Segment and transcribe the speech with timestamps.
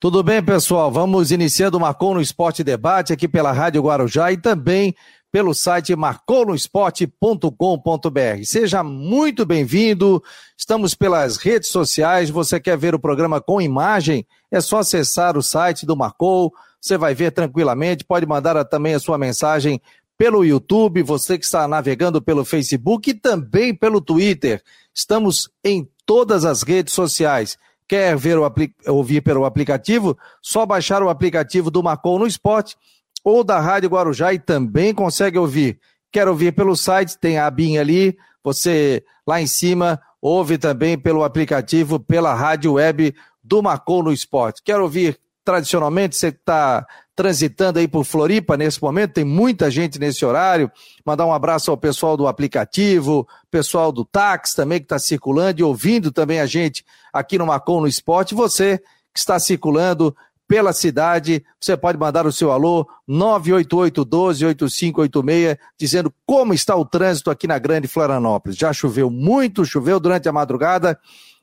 [0.00, 0.90] Tudo bem, pessoal?
[0.90, 4.94] Vamos iniciando o Marcou no Esporte Debate aqui pela Rádio Guarujá e também
[5.30, 8.42] pelo site marconosport.com.br.
[8.42, 10.22] Seja muito bem-vindo.
[10.56, 12.30] Estamos pelas redes sociais.
[12.30, 14.26] Você quer ver o programa com imagem?
[14.50, 16.50] É só acessar o site do Marcou.
[16.80, 18.02] Você vai ver tranquilamente.
[18.02, 19.82] Pode mandar também a sua mensagem
[20.16, 24.62] pelo YouTube, você que está navegando pelo Facebook e também pelo Twitter.
[24.94, 27.58] Estamos em todas as redes sociais.
[27.90, 28.48] Quer ver o
[28.86, 30.16] ouvir pelo aplicativo?
[30.40, 32.76] Só baixar o aplicativo do Marcou no Esporte
[33.24, 35.80] ou da Rádio Guarujá e também consegue ouvir.
[36.12, 37.18] Quer ouvir pelo site?
[37.18, 38.16] Tem a abinha ali.
[38.44, 44.62] Você lá em cima ouve também pelo aplicativo, pela rádio web do Marcou no Esporte.
[44.62, 46.14] Quer ouvir tradicionalmente?
[46.14, 46.86] Você está
[47.20, 50.72] transitando aí por Floripa nesse momento, tem muita gente nesse horário.
[51.04, 55.62] Mandar um abraço ao pessoal do aplicativo, pessoal do táxi também que está circulando e
[55.62, 58.34] ouvindo também a gente aqui no Macon no Esporte.
[58.34, 58.78] Você
[59.12, 60.16] que está circulando
[60.48, 67.46] pela cidade, você pode mandar o seu alô 988-12-8586, dizendo como está o trânsito aqui
[67.46, 68.56] na Grande Florianópolis.
[68.56, 70.98] Já choveu muito, choveu durante a madrugada,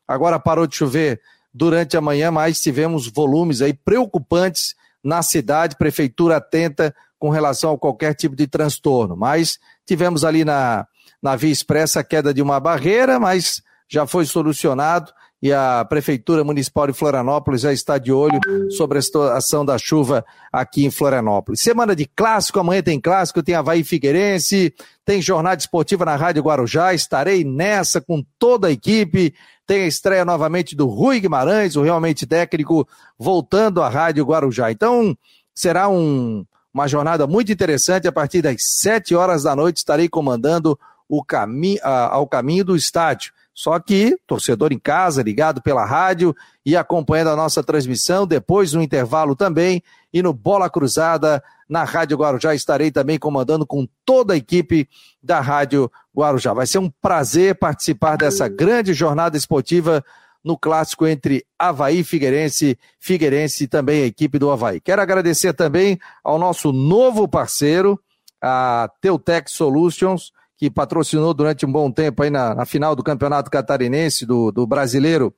[0.08, 1.22] agora parou de chover
[1.54, 7.78] durante a manhã, mas tivemos volumes aí preocupantes na cidade, prefeitura atenta com relação a
[7.78, 9.16] qualquer tipo de transtorno.
[9.16, 10.86] Mas tivemos ali na,
[11.22, 16.44] na Via Expressa a queda de uma barreira, mas já foi solucionado e a Prefeitura
[16.44, 18.40] Municipal de Florianópolis já está de olho
[18.72, 21.62] sobre a situação da chuva aqui em Florianópolis.
[21.62, 24.74] Semana de clássico, amanhã tem clássico, tem Havaí Figueirense,
[25.06, 29.34] tem jornada esportiva na Rádio Guarujá, estarei nessa com toda a equipe.
[29.68, 32.88] Tem a estreia novamente do Rui Guimarães, o realmente técnico,
[33.20, 34.72] voltando à Rádio Guarujá.
[34.72, 35.16] Então,
[35.54, 38.08] será um, uma jornada muito interessante.
[38.08, 43.34] A partir das sete horas da noite estarei comandando o caminho ao caminho do estádio.
[43.58, 48.84] Só que, torcedor em casa, ligado pela rádio e acompanhando a nossa transmissão, depois no
[48.84, 49.82] intervalo também,
[50.14, 54.88] e no Bola Cruzada, na Rádio Guarujá, estarei também comandando com toda a equipe
[55.24, 56.54] da Rádio Guarujá.
[56.54, 60.06] Vai ser um prazer participar dessa grande jornada esportiva
[60.44, 64.80] no clássico entre Havaí e Figueirense, Figueirense e também a equipe do Havaí.
[64.80, 68.00] Quero agradecer também ao nosso novo parceiro,
[68.40, 73.52] a Teutec Solutions, que patrocinou durante um bom tempo aí na, na final do Campeonato
[73.52, 75.34] Catarinense, do, do Brasileiro,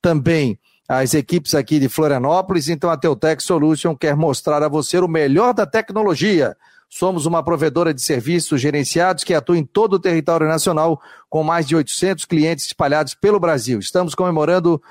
[0.00, 0.58] também
[0.88, 2.68] as equipes aqui de Florianópolis.
[2.68, 6.56] Então a Teutec Solution quer mostrar a você o melhor da tecnologia.
[6.88, 11.66] Somos uma provedora de serviços gerenciados que atua em todo o território nacional, com mais
[11.66, 13.78] de 800 clientes espalhados pelo Brasil.
[13.78, 14.82] Estamos comemorando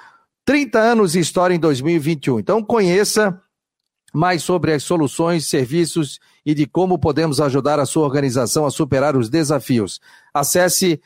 [0.45, 2.39] 30 anos de história em 2021.
[2.39, 3.41] Então conheça
[4.14, 9.16] mais sobre as soluções, serviços e de como podemos ajudar a sua organização a superar
[9.16, 10.00] os desafios.
[10.34, 11.02] Acesse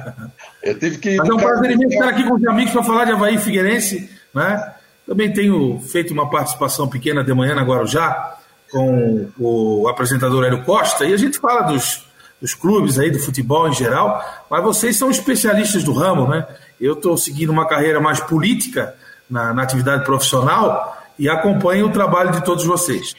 [0.62, 1.16] Eu tive que.
[1.16, 4.10] Mas é um prazer imenso estar aqui com os amigos para falar de Havaí Figueirense,
[4.34, 4.74] né?
[5.06, 8.38] Também tenho feito uma participação pequena de manhã na Guarujá
[8.70, 12.06] com o apresentador Hélio Costa e a gente fala dos,
[12.40, 16.46] dos clubes aí, do futebol em geral, mas vocês são especialistas do ramo, né?
[16.80, 18.94] Eu estou seguindo uma carreira mais política
[19.28, 23.14] na, na atividade profissional e acompanho o trabalho de todos vocês.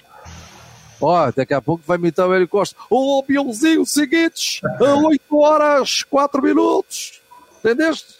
[1.00, 2.76] Ó, daqui a pouco vai imitar o Hélio Costa.
[2.90, 7.22] Ô, Bielzinho, seguinte, 8 horas, 4 minutos.
[7.60, 8.16] Entendeste?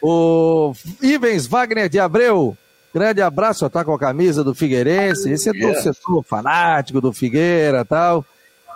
[0.00, 2.56] O Ivens Wagner de Abreu,
[2.94, 5.28] Grande abraço, tá com a camisa do Figueirense.
[5.28, 8.24] Esse é torcedor fanático do Figueira tal.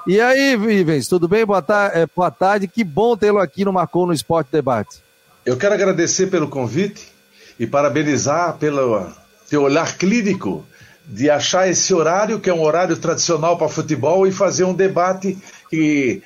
[0.08, 1.46] E aí, Vivens, tudo bem?
[1.46, 2.66] Boa, ta é, boa tarde.
[2.66, 4.98] Que bom tê-lo aqui no Marcou no Esporte Debate.
[5.46, 7.12] Eu quero agradecer pelo convite
[7.60, 9.06] e parabenizar pelo
[9.48, 10.66] teu olhar clínico
[11.06, 15.38] de achar esse horário, que é um horário tradicional para futebol, e fazer um debate
[15.70, 16.24] que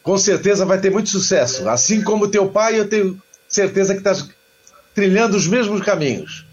[0.00, 1.68] com certeza vai ter muito sucesso.
[1.68, 4.14] Assim como teu pai, eu tenho certeza que está
[4.94, 6.51] trilhando os mesmos caminhos.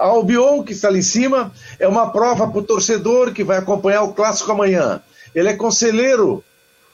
[0.00, 3.58] A Albion, que está ali em cima, é uma prova para o torcedor que vai
[3.58, 5.02] acompanhar o clássico amanhã.
[5.34, 6.42] Ele é conselheiro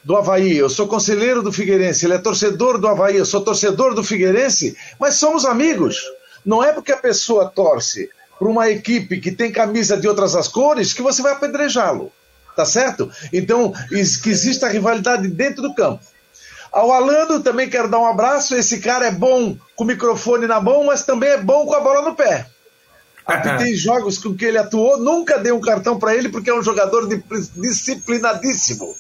[0.03, 3.95] do Havaí, eu sou conselheiro do Figueirense, ele é torcedor do Havaí, eu sou torcedor
[3.95, 6.03] do Figueirense, mas somos amigos.
[6.45, 10.49] Não é porque a pessoa torce para uma equipe que tem camisa de outras as
[10.49, 12.11] cores que você vai apedrejá-lo.
[12.57, 13.09] Tá certo?
[13.33, 13.73] Então,
[14.21, 16.03] que exista rivalidade dentro do campo.
[16.73, 18.57] Ao Alano também quero dar um abraço.
[18.57, 21.81] Esse cara é bom com o microfone na mão, mas também é bom com a
[21.81, 22.47] bola no pé.
[23.27, 26.55] Aqui tem jogos com que ele atuou, nunca dei um cartão para ele porque é
[26.55, 27.09] um jogador
[27.57, 28.95] disciplinadíssimo.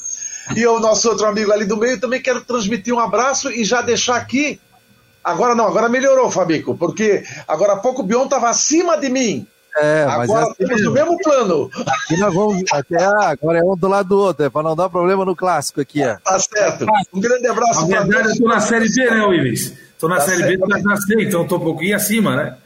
[0.56, 3.82] E o nosso outro amigo ali do meio também quero transmitir um abraço e já
[3.82, 4.61] deixar aqui
[5.26, 9.44] Agora não, agora melhorou, Fabico, porque agora há pouco o Bion estava acima de mim.
[9.76, 11.69] É, agora é temos o mesmo plano.
[11.84, 14.88] Aqui nós vamos, até, agora é um do lado do outro, é para não dar
[14.88, 16.00] problema no clássico aqui.
[16.00, 16.17] É.
[16.22, 16.87] Tá certo.
[17.12, 19.72] Um grande abraço para verdade, eu estou na Série B, né, Willis?
[19.90, 20.64] Estou na tá Série certo.
[20.64, 22.56] B, na C, então estou um pouquinho acima, né?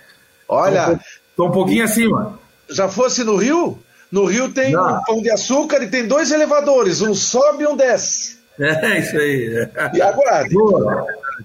[0.47, 1.01] Olha.
[1.41, 2.39] Estou um pouquinho acima.
[2.69, 3.79] Já fosse no Rio?
[4.13, 4.99] No Rio tem não.
[4.99, 8.39] um pão de açúcar e tem dois elevadores, um sobe e um desce.
[8.59, 9.69] É, isso aí.
[9.95, 10.55] E aguarde.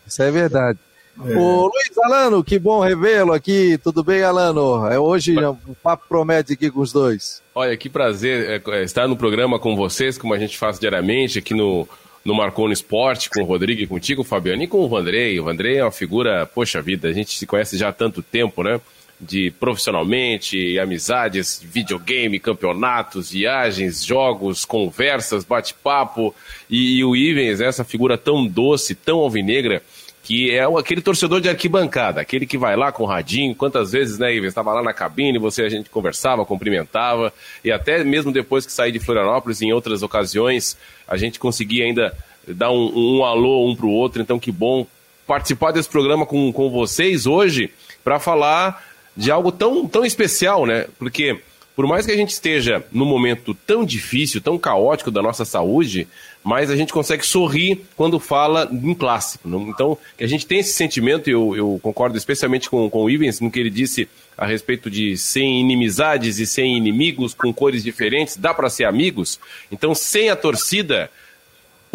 [0.05, 0.77] Isso é verdade.
[1.25, 1.37] É.
[1.37, 3.79] O Luiz Alano, que bom revê-lo aqui.
[3.81, 4.85] Tudo bem, Alano?
[4.87, 7.41] É hoje o papo promete aqui com os dois.
[7.53, 11.39] Olha, que prazer é, é, estar no programa com vocês, como a gente faz diariamente
[11.39, 11.87] aqui no,
[12.25, 15.39] no Marcou no Esporte, com o Rodrigo e contigo, Fabiano, e com o Vandrei.
[15.39, 18.61] O Vandrei é uma figura, poxa vida, a gente se conhece já há tanto tempo,
[18.61, 18.81] né?
[19.19, 26.35] De profissionalmente, amizades, videogame, campeonatos, viagens, jogos, conversas, bate-papo.
[26.69, 29.81] E, e o Ivens, essa figura tão doce, tão alvinegra,
[30.25, 34.17] que é aquele torcedor de arquibancada, aquele que vai lá com o radinho, quantas vezes,
[34.17, 37.31] né, Ives, estava lá na cabine, você, a gente conversava, cumprimentava,
[37.63, 40.75] e até mesmo depois que saí de Florianópolis, em outras ocasiões,
[41.07, 42.11] a gente conseguia ainda
[42.47, 44.87] dar um, um alô um para o outro, então que bom
[45.27, 47.71] participar desse programa com, com vocês hoje,
[48.03, 48.83] para falar
[49.15, 51.39] de algo tão, tão especial, né, porque
[51.75, 56.07] por mais que a gente esteja num momento tão difícil, tão caótico da nossa saúde,
[56.41, 59.49] mas a gente consegue sorrir quando fala em clássico.
[59.67, 63.41] Então, que a gente tem esse sentimento, eu, eu concordo especialmente com, com o Ivens,
[63.41, 64.07] no que ele disse
[64.37, 69.37] a respeito de sem inimizades e sem inimigos, com cores diferentes, dá para ser amigos.
[69.69, 71.09] Então, sem a torcida,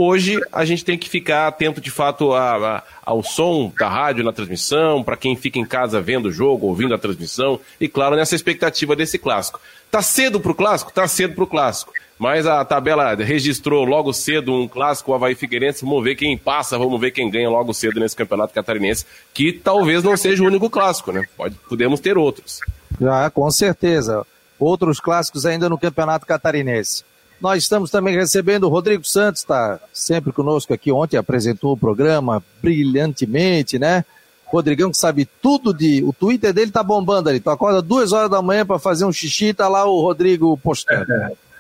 [0.03, 4.25] Hoje a gente tem que ficar atento de fato a, a, ao som da rádio
[4.25, 8.17] na transmissão, para quem fica em casa vendo o jogo, ouvindo a transmissão, e claro,
[8.17, 9.61] nessa expectativa desse clássico.
[9.91, 10.91] Tá cedo para o clássico?
[10.91, 11.93] Tá cedo para o clássico.
[12.19, 15.85] Mas a tabela registrou logo cedo um clássico Havaí Figueirense.
[15.85, 19.05] Vamos ver quem passa, vamos ver quem ganha logo cedo nesse campeonato catarinense,
[19.35, 21.27] que talvez não seja o único clássico, né?
[21.37, 22.61] Pode, podemos ter outros.
[22.99, 24.27] Já, com certeza.
[24.59, 27.05] Outros clássicos ainda no campeonato catarinense.
[27.41, 30.93] Nós estamos também recebendo o Rodrigo Santos, está sempre conosco aqui.
[30.93, 34.05] Ontem apresentou o programa brilhantemente, né?
[34.45, 36.03] Rodrigão que sabe tudo de.
[36.05, 37.41] O Twitter dele tá bombando ali.
[37.41, 41.07] Tu acorda duas horas da manhã para fazer um xixi, tá lá o Rodrigo postando.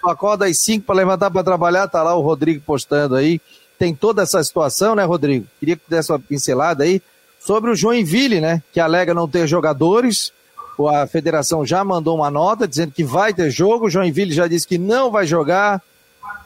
[0.00, 3.40] Tu acorda às cinco para levantar para trabalhar, tá lá o Rodrigo postando aí.
[3.78, 5.46] Tem toda essa situação, né, Rodrigo?
[5.58, 7.00] Queria que desse uma pincelada aí
[7.38, 8.62] sobre o Joinville, né?
[8.72, 10.32] Que alega não ter jogadores
[10.88, 14.78] a federação já mandou uma nota dizendo que vai ter jogo, Joinville já disse que
[14.78, 15.82] não vai jogar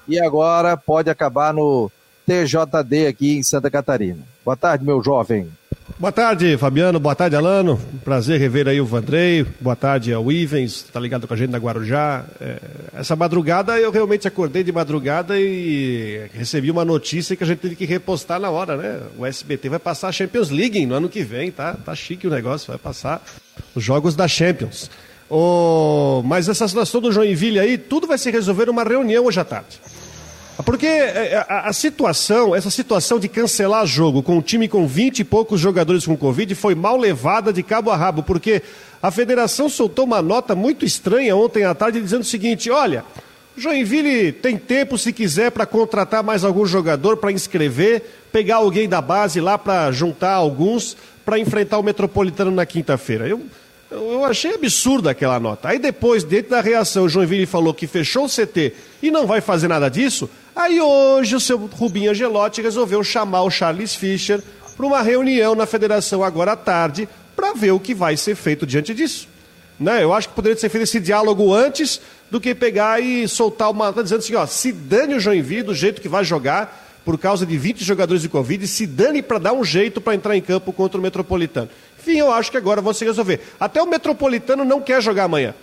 [0.09, 1.91] e agora pode acabar no
[2.27, 4.21] TJD aqui em Santa Catarina.
[4.45, 5.51] Boa tarde, meu jovem.
[5.99, 6.99] Boa tarde, Fabiano.
[6.99, 7.79] Boa tarde, Alano.
[8.03, 9.47] Prazer rever aí o Vandrei.
[9.61, 12.25] Boa tarde ao Ivens, tá ligado com a gente na Guarujá.
[12.41, 12.59] É,
[12.95, 17.77] essa madrugada eu realmente acordei de madrugada e recebi uma notícia que a gente teve
[17.77, 19.03] que repostar na hora, né?
[19.19, 21.75] O SBT vai passar a Champions League no ano que vem, tá?
[21.75, 23.23] Tá chique o negócio, vai passar
[23.75, 24.91] os jogos da Champions.
[25.29, 29.45] Oh, mas essa situação do Joinville aí, tudo vai se resolver numa reunião hoje à
[29.45, 29.81] tarde.
[30.63, 34.87] Porque é, é, a, a, situação, essa situação de cancelar jogo com um time com
[34.87, 38.63] 20 e poucos jogadores com Covid foi mal levada de cabo a rabo, porque
[39.03, 43.05] a federação soltou uma nota muito estranha ontem à tarde dizendo o seguinte: olha,
[43.57, 49.01] Joinville tem tempo, se quiser, para contratar mais algum jogador para inscrever, pegar alguém da
[49.01, 53.27] base lá para juntar alguns para enfrentar o Metropolitano na quinta-feira.
[53.27, 53.43] Eu,
[53.91, 55.69] eu achei absurda aquela nota.
[55.69, 59.41] Aí depois, dentro da reação, o Joinville falou que fechou o CT e não vai
[59.41, 60.29] fazer nada disso.
[60.55, 64.41] Aí hoje o seu Rubinho Angelotti resolveu chamar o Charles Fischer
[64.77, 68.65] para uma reunião na federação agora à tarde para ver o que vai ser feito
[68.65, 69.29] diante disso.
[69.79, 70.05] Né?
[70.05, 73.93] Eu acho que poderia ser feito esse diálogo antes do que pegar e soltar uma.
[73.93, 77.45] Tá dizendo assim, ó, se dane o Joinville do jeito que vai jogar, por causa
[77.45, 80.73] de 20 jogadores de Covid, se dane para dar um jeito para entrar em campo
[80.73, 81.69] contra o Metropolitano.
[81.99, 83.41] Enfim, eu acho que agora vão se resolver.
[83.59, 85.55] Até o Metropolitano não quer jogar amanhã.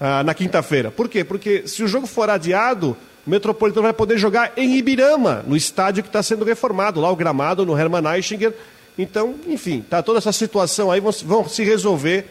[0.00, 0.90] ah, na quinta-feira.
[0.90, 1.22] Por quê?
[1.22, 2.96] Porque se o jogo for adiado,
[3.28, 7.14] o Metropolitano vai poder jogar em Ibirama, no estádio que está sendo reformado, lá o
[7.14, 8.54] gramado, no Hermann Eichinger.
[8.98, 12.24] Então, enfim, tá toda essa situação aí vão, vão se resolver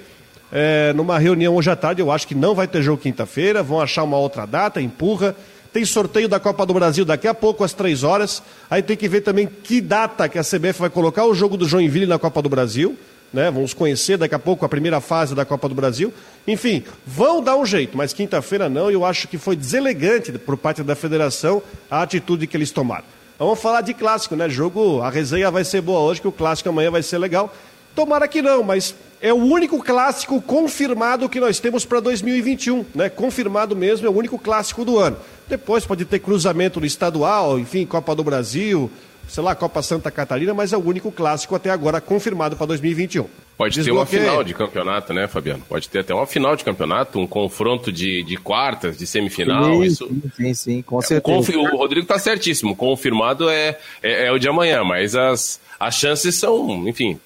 [0.52, 2.02] é, numa reunião hoje à tarde.
[2.02, 5.36] Eu acho que não vai ter jogo quinta-feira, vão achar uma outra data, empurra.
[5.72, 8.42] Tem sorteio da Copa do Brasil daqui a pouco, às três horas.
[8.68, 11.68] Aí tem que ver também que data que a CBF vai colocar o jogo do
[11.68, 12.98] Joinville na Copa do Brasil
[13.34, 13.52] né?
[13.52, 16.14] Vamos conhecer daqui a pouco a primeira fase da Copa do Brasil.
[16.48, 18.90] Enfim, vão dar um jeito, mas quinta-feira não.
[18.90, 23.06] Eu acho que foi deselegante por parte da federação a atitude que eles tomaram.
[23.38, 24.50] Vamos falar de clássico, né?
[24.50, 27.54] Jogo, a resenha vai ser boa hoje, que o clássico amanhã vai ser legal.
[27.94, 33.10] Tomara que não, mas é o único clássico confirmado que nós temos para 2021, né?
[33.10, 35.18] Confirmado mesmo, é o único clássico do ano.
[35.48, 38.92] Depois pode ter cruzamento no estadual, enfim, Copa do Brasil,
[39.28, 43.26] sei lá, Copa Santa Catarina, mas é o único clássico até agora confirmado para 2021.
[43.58, 44.06] Pode Desbloqueio.
[44.06, 45.64] ter uma final de campeonato, né, Fabiano?
[45.68, 49.66] Pode ter até uma final de campeonato, um confronto de, de quartas, de semifinal.
[49.66, 50.10] Sim, isso...
[50.36, 51.54] sim, sim, com certeza.
[51.54, 52.76] É, o Rodrigo está certíssimo.
[52.76, 57.20] Confirmado é, é, é, o de amanhã, mas as, as chances são, enfim,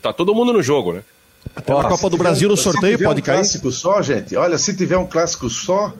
[0.00, 1.02] tá todo mundo no jogo, né?
[1.54, 3.36] Até a Copa do Brasil no sorteio pode um cair.
[3.36, 5.92] clássico só, gente, olha, se tiver um clássico só,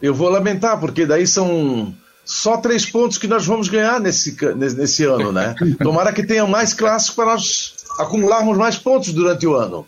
[0.00, 1.94] eu vou lamentar, porque daí são
[2.26, 5.54] só três pontos que nós vamos ganhar nesse, nesse ano, né?
[5.80, 9.86] Tomara que tenha mais clássicos para nós acumularmos mais pontos durante o ano.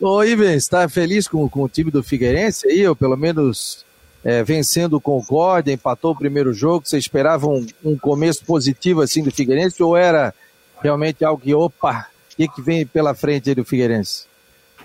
[0.00, 3.84] Ô, Ivan, está feliz com, com o time do Figueirense aí, ou pelo menos
[4.22, 9.22] é, vencendo o Concórdia, empatou o primeiro jogo, você esperava um, um, começo positivo assim
[9.22, 10.32] do Figueirense, ou era
[10.80, 14.24] realmente algo que, opa, o que, que vem pela frente aí do Figueirense?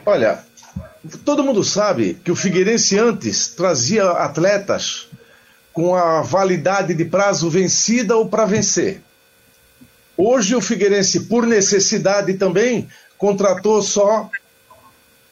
[0.04, 0.44] Olha,
[1.24, 5.10] todo mundo sabe que o Figueirense antes trazia atletas
[5.74, 9.02] com a validade de prazo vencida ou para vencer.
[10.18, 12.88] Hoje o Figueirense, por necessidade também,
[13.18, 14.30] contratou só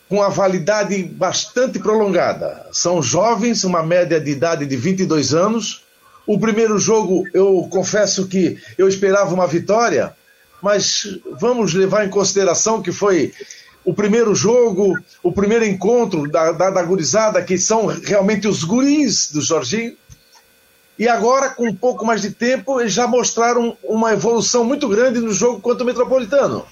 [0.08, 2.66] com a validade bastante prolongada.
[2.72, 5.84] São jovens, uma média de idade de 22 anos.
[6.26, 10.16] O primeiro jogo, eu confesso que eu esperava uma vitória,
[10.62, 13.32] mas vamos levar em consideração que foi
[13.86, 19.32] o primeiro jogo, o primeiro encontro da, da, da gurizada, que são realmente os guris
[19.32, 19.96] do Jorginho.
[21.00, 25.22] E agora, com um pouco mais de tempo, eles já mostraram uma evolução muito grande
[25.22, 26.66] no jogo contra o Metropolitano.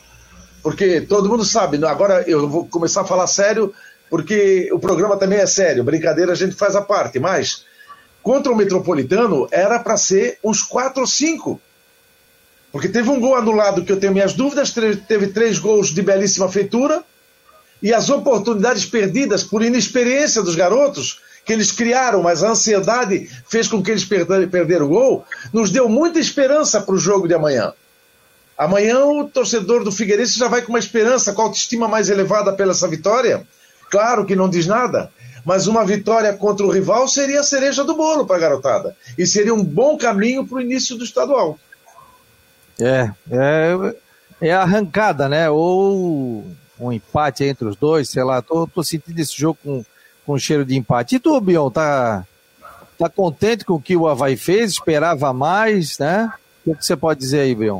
[0.62, 1.88] Porque todo mundo sabe, né?
[1.88, 3.74] agora eu vou começar a falar sério,
[4.10, 7.63] porque o programa também é sério, brincadeira a gente faz a parte, mas
[8.22, 11.62] contra o Metropolitano era para ser uns 4 ou 5.
[12.69, 14.74] Porque teve um gol anulado que eu tenho minhas dúvidas,
[15.07, 17.01] teve três gols de belíssima feitura,
[17.81, 23.70] e as oportunidades perdidas por inexperiência dos garotos que eles criaram, mas a ansiedade fez
[23.70, 27.72] com que eles perderam o gol, nos deu muita esperança para o jogo de amanhã.
[28.58, 32.51] Amanhã o torcedor do Figueirense já vai com uma esperança, com a autoestima mais elevada
[32.51, 33.48] pela essa vitória.
[33.89, 35.10] Claro que não diz nada,
[35.46, 38.98] mas uma vitória contra o rival seria a cereja do bolo para a garotada.
[39.18, 41.58] E seria um bom caminho para o início do estadual.
[42.77, 43.96] É, é,
[44.42, 45.50] é arrancada, né?
[45.50, 46.44] Ou
[46.77, 48.42] um empate entre os dois, sei lá.
[48.42, 49.86] Tô, tô sentindo esse jogo com
[50.27, 51.15] com cheiro de empate.
[51.15, 52.25] E tu, Bion, tá,
[53.00, 54.74] tá contente com o que o Havaí fez?
[54.74, 56.29] Esperava mais, né?
[56.65, 57.79] O que você pode dizer aí, Bion?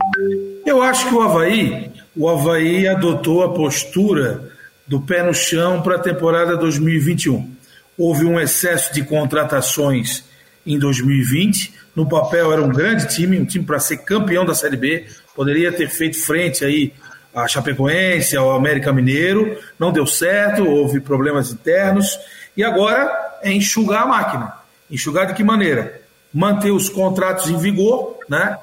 [0.66, 4.50] Eu acho que o Havaí, o Havaí adotou a postura
[4.88, 7.52] do pé no chão para a temporada 2021.
[7.98, 10.24] Houve um excesso de contratações
[10.66, 11.74] em 2020.
[11.94, 15.06] No papel era um grande time, um time para ser campeão da Série B.
[15.36, 16.94] Poderia ter feito frente aí
[17.36, 19.58] a Chapecoense, ao América Mineiro.
[19.78, 22.18] Não deu certo, houve problemas internos.
[22.58, 24.54] E agora é enxugar a máquina.
[24.90, 26.02] Enxugar de que maneira?
[26.34, 28.58] Manter os contratos em vigor, né?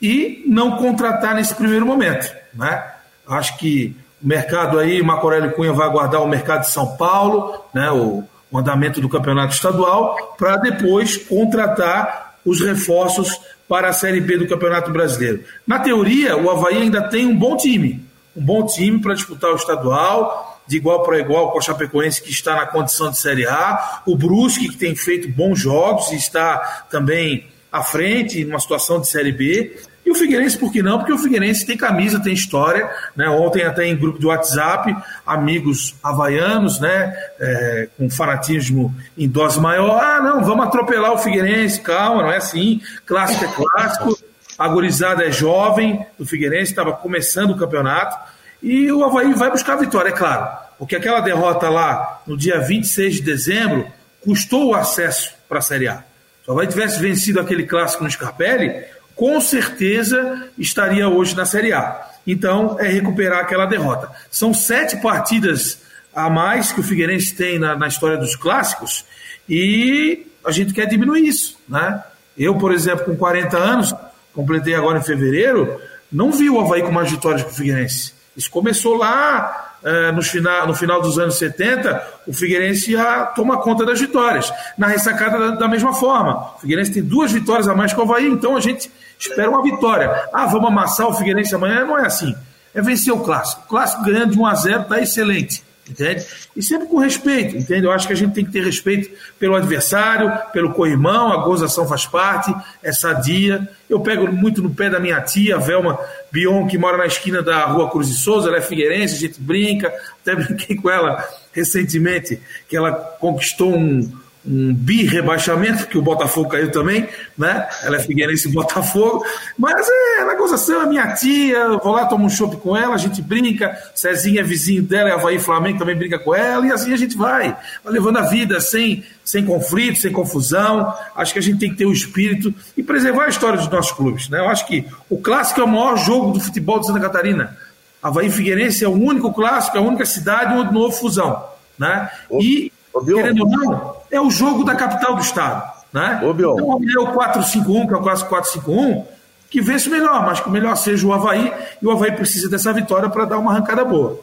[0.00, 2.84] E não contratar nesse primeiro momento, né?
[3.26, 7.64] Acho que o mercado aí, Marco Aurélio Cunha vai aguardar o mercado de São Paulo,
[7.72, 7.90] né?
[7.90, 14.36] O, o andamento do campeonato estadual, para depois contratar os reforços para a Série B
[14.36, 15.44] do Campeonato Brasileiro.
[15.66, 18.04] Na teoria, o Havaí ainda tem um bom time,
[18.36, 22.30] um bom time para disputar o estadual, de igual para igual com o Chapecoense, que
[22.30, 26.86] está na condição de Série A, o Brusque, que tem feito bons jogos e está
[26.88, 29.76] também à frente, numa situação de Série B.
[30.06, 30.98] E o Figueirense, por que não?
[30.98, 32.88] Porque o Figueirense tem camisa, tem história.
[33.16, 33.28] Né?
[33.28, 34.96] Ontem, até em grupo de WhatsApp,
[35.26, 37.12] amigos havaianos, né?
[37.40, 40.00] É, com fanatismo em dose maior.
[40.00, 42.80] Ah, não, vamos atropelar o Figueirense, calma, não é assim.
[43.04, 44.16] Clássico é clássico.
[44.56, 48.16] A é jovem, o Figueirense estava começando o campeonato.
[48.62, 50.48] E o Havaí vai buscar a vitória, é claro.
[50.78, 53.86] Porque aquela derrota lá no dia 26 de dezembro
[54.20, 56.04] custou o acesso para a Série A.
[56.44, 61.72] Se o Havaí tivesse vencido aquele clássico no Scarpelli, com certeza estaria hoje na Série
[61.72, 62.08] A.
[62.26, 64.10] Então, é recuperar aquela derrota.
[64.30, 65.82] São sete partidas
[66.14, 69.04] a mais que o Figueirense tem na, na história dos clássicos
[69.48, 72.02] e a gente quer diminuir isso, né?
[72.36, 73.94] Eu, por exemplo, com 40 anos,
[74.32, 78.14] completei agora em fevereiro, não vi o Havaí com mais vitórias que o Figueirense.
[78.40, 83.58] Isso começou lá é, no, final, no final dos anos 70, o Figueirense já toma
[83.58, 84.50] conta das vitórias.
[84.78, 86.54] Na ressacada, da, da, mesma forma.
[86.56, 89.62] O Figueirense tem duas vitórias a mais que o Havaí, então a gente espera uma
[89.62, 90.10] vitória.
[90.32, 91.84] Ah, vamos amassar o Figueirense amanhã?
[91.84, 92.34] Não é assim.
[92.74, 93.60] É vencer o clássico.
[93.66, 96.24] O clássico ganhando de 1 a 0 está excelente entende?
[96.56, 97.86] E sempre com respeito, entende?
[97.86, 101.86] Eu acho que a gente tem que ter respeito pelo adversário, pelo co-irmão, a gozação
[101.86, 103.68] faz parte, é sadia.
[103.88, 105.98] Eu pego muito no pé da minha tia, Velma
[106.30, 109.40] Bion, que mora na esquina da rua Cruz de Souza, ela é figueirense, a gente
[109.40, 109.92] brinca,
[110.22, 114.10] até brinquei com ela recentemente, que ela conquistou um,
[114.46, 117.06] um bi-rebaixamento, que o Botafogo caiu também,
[117.36, 117.68] né?
[117.82, 119.24] Ela é Figueirense Botafogo,
[119.58, 122.98] mas é na gozação, a minha tia, vou lá, tomo um chopp com ela, a
[122.98, 126.92] gente brinca, Cezinha é vizinho dela, é Havaí Flamengo, também brinca com ela, e assim
[126.92, 127.54] a gente vai,
[127.84, 131.76] vai levando a vida sem, sem conflito, sem confusão, acho que a gente tem que
[131.76, 134.38] ter o espírito e preservar a história dos nossos clubes, né?
[134.38, 137.58] Eu acho que o clássico é o maior jogo do futebol de Santa Catarina,
[138.02, 141.44] Havaí Figueirense é o único clássico, é a única cidade onde não houve fusão,
[141.78, 142.10] né?
[142.40, 142.72] E,
[143.04, 145.80] querendo ou não, é o jogo da capital do estado.
[145.92, 146.20] Né?
[146.22, 149.04] Ô, então, é o 4-5-1, que é o clássico 4-5-1,
[149.50, 151.52] que vence o melhor, mas que o melhor seja o Havaí,
[151.82, 154.20] e o Havaí precisa dessa vitória para dar uma arrancada boa.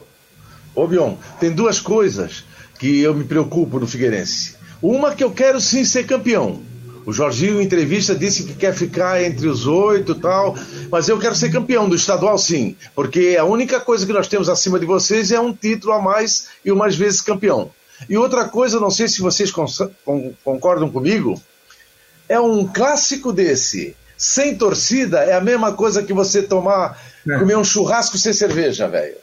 [0.74, 2.44] Ô, Bion, tem duas coisas
[2.78, 4.56] que eu me preocupo no Figueirense.
[4.80, 6.62] Uma que eu quero sim ser campeão.
[7.04, 10.54] O Jorginho, em entrevista, disse que quer ficar entre os oito e tal,
[10.90, 14.48] mas eu quero ser campeão do estadual, sim, porque a única coisa que nós temos
[14.48, 17.70] acima de vocês é um título a mais e o mais vezes campeão.
[18.08, 19.50] E outra coisa, não sei se vocês
[20.44, 21.40] concordam comigo,
[22.28, 23.96] é um clássico desse.
[24.16, 27.38] Sem torcida é a mesma coisa que você tomar, é.
[27.38, 29.16] comer um churrasco sem cerveja, velho.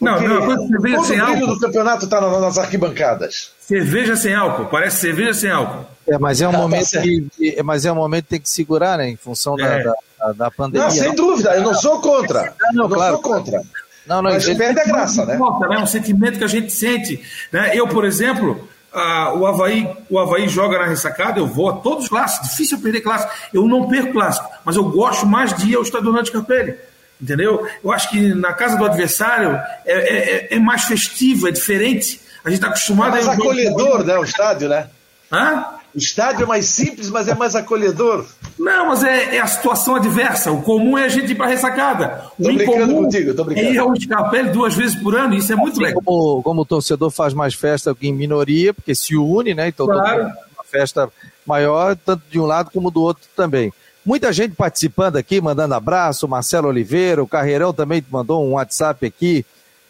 [0.00, 1.46] Não, não, quando cerveja sem álcool.
[1.46, 3.52] do campeonato está nas arquibancadas.
[3.58, 5.86] Cerveja sem álcool, parece cerveja sem álcool.
[6.06, 8.50] É, mas é um tá, momento tá que, mas é um momento que tem que
[8.50, 9.82] segurar, né, em função é.
[9.82, 10.88] da, da, da, pandemia.
[10.88, 12.52] Não, sem dúvida, eu não sou contra.
[12.72, 13.62] Não, não claro, sou contra.
[14.06, 15.38] Não, não, Mas perde a graça, né?
[15.70, 17.22] É um sentimento que a gente sente.
[17.50, 17.70] Né?
[17.74, 22.04] Eu, por exemplo, uh, o, Havaí, o Havaí joga na ressacada, eu vou a todos
[22.04, 22.50] os clássicos.
[22.50, 23.32] Difícil perder clássico.
[23.52, 26.76] Eu não perco clássico, mas eu gosto mais de ir ao Estádio de Capelli.
[27.20, 27.66] Entendeu?
[27.82, 32.20] Eu acho que na casa do adversário é, é, é, é mais festivo, é diferente.
[32.44, 33.32] A gente está acostumado é mais a.
[33.32, 34.18] acolhedor, né?
[34.18, 34.88] O estádio, né?
[35.32, 35.64] Hã?
[35.94, 38.26] O estádio é mais simples, mas é mais acolhedor.
[38.58, 40.50] Não, mas é, é a situação adversa.
[40.50, 42.24] O comum é a gente ir para a ressacada.
[42.38, 43.68] O tô brincando contigo, tô brincando.
[43.68, 46.02] É ir ao Escapelli duas vezes por ano, isso é muito assim, legal.
[46.02, 49.68] Como, como o torcedor faz mais festa em minoria, porque se une, né?
[49.68, 50.22] Então claro.
[50.22, 51.08] uma festa
[51.46, 53.72] maior, tanto de um lado como do outro também.
[54.04, 59.46] Muita gente participando aqui, mandando abraço, Marcelo Oliveira, o Carreirão também mandou um WhatsApp aqui,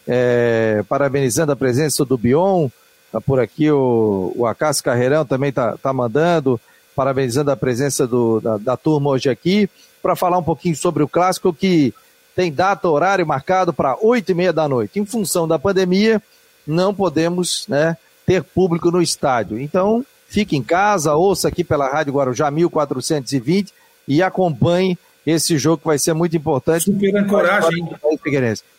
[0.07, 2.69] é, parabenizando a presença do Bion.
[3.15, 6.59] Tá por aqui o, o Acácio Carreirão também tá, tá mandando,
[6.93, 9.69] parabenizando a presença do, da, da turma hoje aqui,
[10.03, 11.93] para falar um pouquinho sobre o clássico que
[12.35, 14.99] tem data, horário marcado para oito e meia da noite.
[14.99, 16.21] Em função da pandemia,
[16.67, 19.61] não podemos né, ter público no estádio.
[19.61, 23.73] Então, fique em casa, ouça aqui pela Rádio Guarujá 1420
[24.09, 26.83] e acompanhe esse jogo que vai ser muito importante.
[26.83, 27.87] Super ancoragem.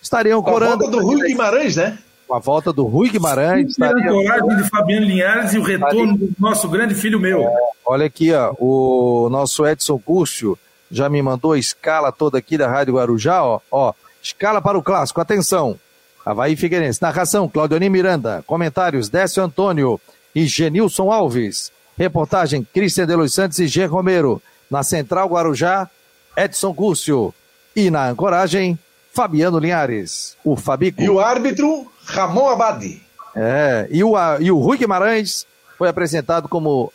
[0.02, 0.84] Estarei ancorando.
[0.84, 1.96] A volta do Rui Guimarães, né?
[2.26, 3.78] Com a volta do Rui Guimarães.
[3.80, 7.42] A coragem de Fabiano Linhares e o retorno do nosso grande filho meu.
[7.42, 10.58] É, olha aqui, ó, o nosso Edson Cúrcio
[10.90, 14.82] já me mandou a escala toda aqui da Rádio Guarujá, ó, ó, escala para o
[14.82, 15.78] clássico, atenção,
[16.24, 20.00] Havaí Figueirense, narração, Claudioni Miranda, comentários, Décio Antônio
[20.34, 23.86] e Genilson Alves, reportagem, Cristian de Los Santos e G.
[23.86, 25.88] Romero, na Central Guarujá,
[26.36, 27.32] Edson Cúrcio,
[27.74, 28.78] e na ancoragem,
[29.12, 31.00] Fabiano Linhares, o Fabico.
[31.00, 33.02] E o árbitro, Ramon Abadi.
[33.34, 36.90] É, e o, e o Rui Guimarães foi apresentado como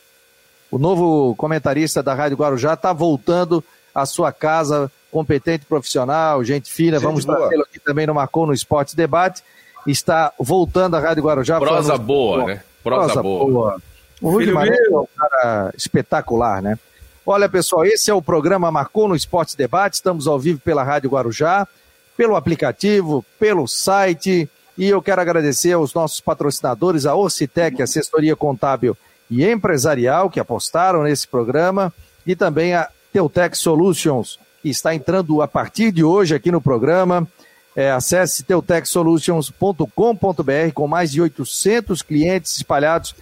[0.70, 3.62] o novo comentarista da Rádio Guarujá, está voltando
[3.94, 8.54] à sua casa, competente profissional, gente fina, gente vamos trazê-lo aqui também no Marcou no
[8.54, 9.42] Esporte Debate,
[9.86, 11.60] está voltando à Rádio Guarujá.
[11.60, 12.62] Prosa boa, né?
[12.82, 13.50] Prosa, Prosa boa.
[13.50, 13.82] boa.
[14.20, 16.78] O Rui Guimarães é um cara espetacular, né?
[17.24, 21.10] Olha, pessoal, esse é o programa Marcou no Esporte Debate, estamos ao vivo pela Rádio
[21.10, 21.68] Guarujá,
[22.16, 28.96] pelo aplicativo, pelo site, e eu quero agradecer aos nossos patrocinadores, a Ocitec, assessoria contábil
[29.30, 31.92] e empresarial, que apostaram nesse programa,
[32.26, 37.26] e também a Teutec Solutions, que está entrando a partir de hoje aqui no programa.
[37.74, 43.14] É, acesse teutechsolutions.com.br com mais de 800 clientes espalhados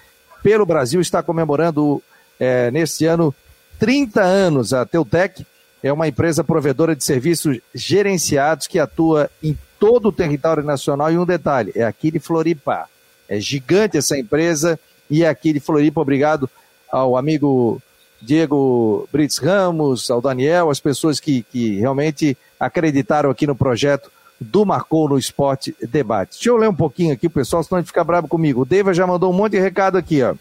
[0.42, 1.00] pelo Brasil.
[1.00, 2.02] Está comemorando
[2.38, 3.34] é, nesse ano
[3.78, 4.74] 30 anos.
[4.74, 5.46] A Teutec
[5.82, 11.10] é uma empresa provedora de serviços gerenciados que atua em todo o território nacional.
[11.10, 12.88] E um detalhe, é aqui de Floripa.
[13.28, 14.78] É gigante essa empresa
[15.10, 16.00] e é aqui de Floripa.
[16.00, 16.48] Obrigado
[16.92, 17.80] ao amigo
[18.20, 24.64] Diego Brits Ramos, ao Daniel, as pessoas que, que realmente acreditaram aqui no projeto do
[24.64, 26.32] Marcou no Esporte Debate.
[26.32, 28.62] Deixa eu ler um pouquinho aqui, pessoal, senão a gente fica bravo comigo.
[28.62, 30.34] O Deva já mandou um monte de recado aqui, ó.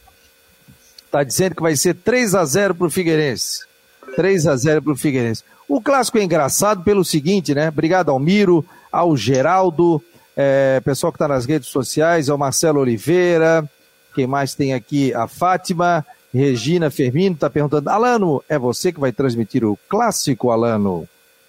[1.12, 3.66] Tá dizendo que vai ser 3 a 0 pro Figueirense.
[4.16, 5.44] 3 a 0 pro Figueirense.
[5.68, 7.70] O clássico é engraçado pelo seguinte, né?
[7.70, 10.02] Obrigado ao Miro, ao Geraldo,
[10.36, 13.70] é, pessoal que está nas redes sociais, ao Marcelo Oliveira,
[14.14, 15.14] quem mais tem aqui?
[15.14, 21.08] A Fátima, Regina Fermino está perguntando, Alano, é você que vai transmitir o clássico, Alano?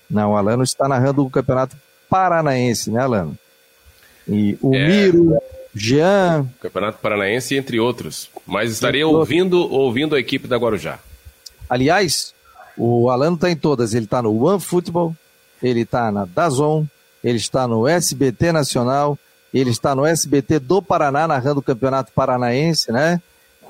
[0.09, 1.76] Não, o Alano está narrando o Campeonato
[2.09, 3.38] Paranaense, né, Alano?
[4.29, 4.88] E o é...
[4.88, 5.38] Miro,
[5.74, 6.48] Jean.
[6.61, 8.29] Campeonato Paranaense, entre outros.
[8.46, 10.98] Mas estaria ouvindo, ouvindo a equipe da Guarujá.
[11.68, 12.35] Aliás,
[12.76, 13.94] o Alano está em todas.
[13.94, 15.14] Ele está no One Football,
[15.62, 16.85] ele está na Dazon,
[17.23, 19.19] ele está no SBT Nacional,
[19.53, 23.21] ele está no SBT do Paraná, narrando o Campeonato Paranaense, né?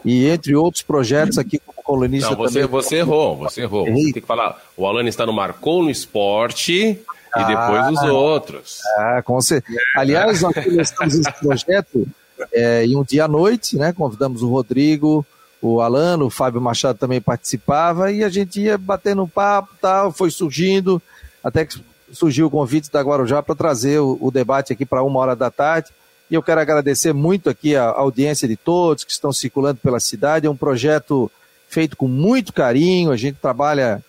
[0.04, 2.68] E entre outros projetos aqui como colunista Não, você, também.
[2.68, 3.86] Você errou, você errou.
[3.86, 4.58] Você tem que falar.
[4.76, 6.98] O Alano está no Marcou no Esporte
[7.32, 8.80] ah, e depois os outros.
[8.96, 9.78] Ah, com certeza.
[9.96, 12.06] Aliás, nós começamos esse projeto
[12.52, 13.92] é, em um dia à noite, né?
[13.92, 15.26] Convidamos o Rodrigo,
[15.60, 20.10] o Alano, o Fábio Machado também participava e a gente ia batendo um papo tal,
[20.10, 21.02] foi surgindo,
[21.44, 21.78] até que
[22.12, 25.50] surgiu o convite da Guarujá para trazer o, o, debate aqui para uma hora da
[25.50, 25.90] tarde.
[26.30, 30.46] E eu quero agradecer muito aqui a audiência de todos que estão circulando pela cidade.
[30.46, 31.30] É um projeto
[31.68, 33.10] feito com muito carinho.
[33.10, 34.02] A gente trabalha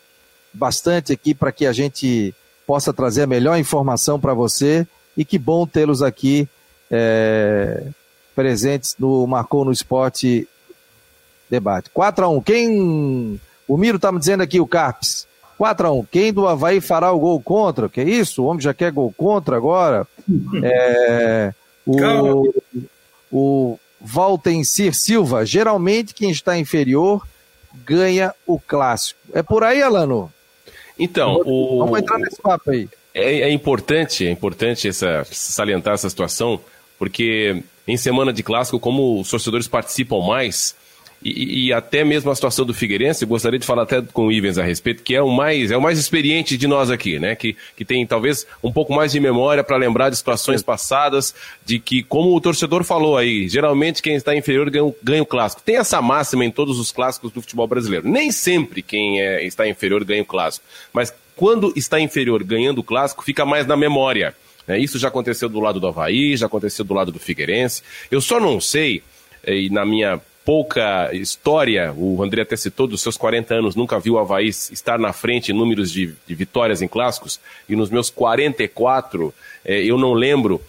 [0.53, 2.33] bastante aqui para que a gente
[2.67, 4.85] possa trazer a melhor informação para você.
[5.17, 6.47] E que bom tê-los aqui
[6.89, 7.87] é,
[8.35, 10.47] presentes no Marcou no Esporte
[11.49, 11.89] debate.
[11.89, 13.41] 4 a 1 Quem.
[13.67, 15.27] O Miro está me dizendo aqui, o Carpes.
[15.61, 16.07] 4x1.
[16.11, 17.87] Quem do Havaí fará o gol contra?
[17.87, 18.41] Que é isso?
[18.41, 20.07] O homem já quer gol contra agora?
[20.63, 21.53] É,
[21.85, 22.53] o,
[23.31, 25.45] o Valtencir Silva.
[25.45, 27.25] Geralmente quem está inferior
[27.85, 29.19] ganha o clássico.
[29.33, 30.33] É por aí, Alano?
[30.97, 31.79] Então, o...
[31.79, 32.89] vamos entrar nesse papo aí.
[33.13, 36.59] É, é importante, é importante essa, salientar essa situação,
[36.97, 40.75] porque em semana de clássico, como os torcedores participam mais,
[41.23, 44.57] e, e, até mesmo a situação do Figueirense, gostaria de falar até com o Ivens
[44.57, 47.35] a respeito, que é o mais, é o mais experiente de nós aqui, né?
[47.35, 51.77] Que, que tem talvez um pouco mais de memória para lembrar de situações passadas, de
[51.77, 55.61] que, como o torcedor falou aí, geralmente quem está inferior ganha, ganha o clássico.
[55.61, 58.09] Tem essa máxima em todos os clássicos do futebol brasileiro.
[58.09, 62.83] Nem sempre quem é, está inferior ganha o clássico, mas quando está inferior ganhando o
[62.83, 64.35] clássico, fica mais na memória.
[64.65, 64.79] Né?
[64.79, 67.83] Isso já aconteceu do lado do Havaí, já aconteceu do lado do Figueirense.
[68.09, 69.03] Eu só não sei,
[69.43, 73.99] eh, e na minha pouca história, o André até citou, dos seus 40 anos, nunca
[73.99, 77.89] viu o Havaí estar na frente em números de, de vitórias em clássicos, e nos
[77.89, 80.61] meus 44, eh, eu não lembro,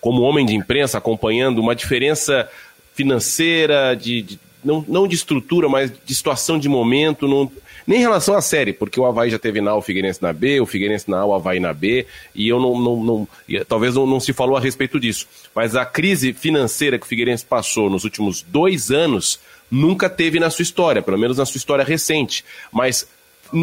[0.00, 2.48] como homem de imprensa, acompanhando uma diferença
[2.94, 7.50] financeira, de, de não, não de estrutura, mas de situação de momento, não,
[7.86, 10.32] nem em relação à série, porque o Havaí já teve na A, o Figueirense na
[10.32, 13.28] B, o Figueirense na A, o Havaí na B, e eu não, não, não
[13.68, 15.26] talvez não, não, se falou a respeito disso.
[15.54, 19.40] Mas a crise financeira que o Figueirense passou nos últimos dois anos
[19.70, 22.44] nunca teve na sua história, pelo menos na sua história recente.
[22.70, 23.08] Mas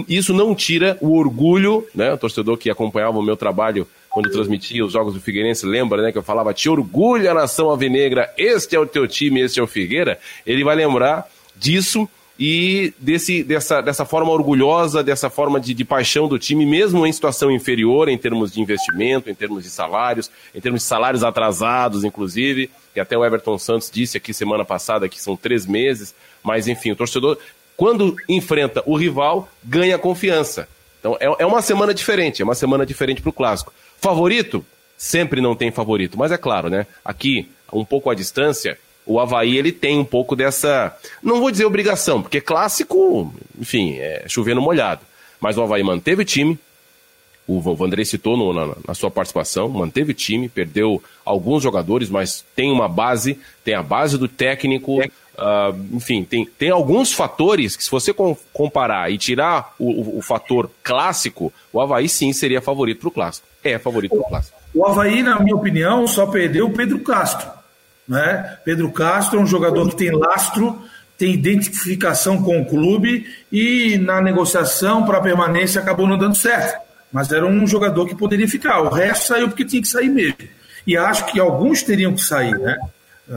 [0.07, 2.13] isso não tira o orgulho, né?
[2.13, 6.11] O torcedor que acompanhava o meu trabalho quando transmitia os jogos do Figueirense, lembra, né,
[6.11, 9.67] que eu falava, te orgulha nação alvinegra, este é o teu time, este é o
[9.67, 15.83] Figueira, ele vai lembrar disso e desse, dessa, dessa forma orgulhosa, dessa forma de, de,
[15.83, 20.31] paixão do time, mesmo em situação inferior em termos de investimento, em termos de salários,
[20.55, 25.09] em termos de salários atrasados, inclusive, que até o Everton Santos disse aqui semana passada
[25.09, 27.37] que são três meses, mas enfim, o torcedor,
[27.75, 30.65] quando enfrenta o rival, ganha confiança.
[31.01, 33.73] Então é, é uma semana diferente, é uma semana diferente para o clássico.
[33.99, 34.65] Favorito?
[34.97, 36.87] Sempre não tem favorito, mas é claro, né?
[37.03, 38.77] Aqui, um pouco à distância,
[39.09, 40.95] o Havaí ele tem um pouco dessa.
[41.23, 45.01] Não vou dizer obrigação, porque clássico, enfim, é chovendo molhado.
[45.41, 46.59] Mas o Havaí manteve o time.
[47.47, 52.45] O Vandrei citou no, na, na, sua participação, manteve o time, perdeu alguns jogadores, mas
[52.55, 54.99] tem uma base, tem a base do técnico.
[54.99, 58.13] Uh, enfim, tem, tem alguns fatores que, se você
[58.53, 63.11] comparar e tirar o, o, o fator clássico, o Havaí sim seria favorito para o
[63.11, 63.47] clássico.
[63.63, 64.59] É favorito para o clássico.
[64.75, 67.58] O Havaí, na minha opinião, só perdeu o Pedro Castro.
[68.09, 68.57] Né?
[68.65, 70.81] Pedro Castro é um jogador que tem lastro,
[71.15, 76.81] tem identificação com o clube e na negociação para permanência acabou não dando certo.
[77.13, 78.81] Mas era um jogador que poderia ficar.
[78.81, 80.37] O resto saiu porque tinha que sair mesmo.
[80.87, 82.77] E acho que alguns teriam que sair, né?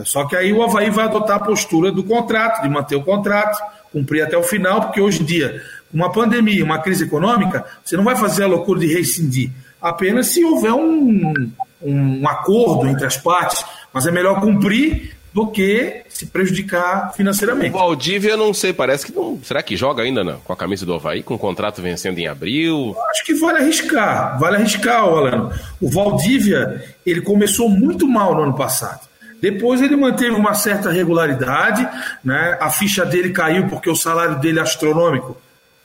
[0.05, 3.59] Só que aí o Havaí vai adotar a postura do contrato, de manter o contrato,
[3.93, 8.05] cumprir até o final, porque hoje em dia, uma pandemia, uma crise econômica, você não
[8.05, 9.51] vai fazer a loucura de rescindir.
[9.81, 16.03] Apenas se houver um, um acordo entre as partes Mas é melhor cumprir do que
[16.09, 17.75] se prejudicar financeiramente.
[17.75, 19.41] O Valdívia, não sei, parece que não.
[19.43, 22.27] Será que joga ainda não, com a camisa do Havaí, com o contrato vencendo em
[22.27, 22.95] abril?
[23.11, 25.51] Acho que vale arriscar, vale arriscar, Alan.
[25.81, 29.09] O Valdívia, ele começou muito mal no ano passado.
[29.41, 31.89] Depois ele manteve uma certa regularidade,
[32.23, 32.57] né?
[32.61, 35.37] a ficha dele caiu porque o salário dele é astronômico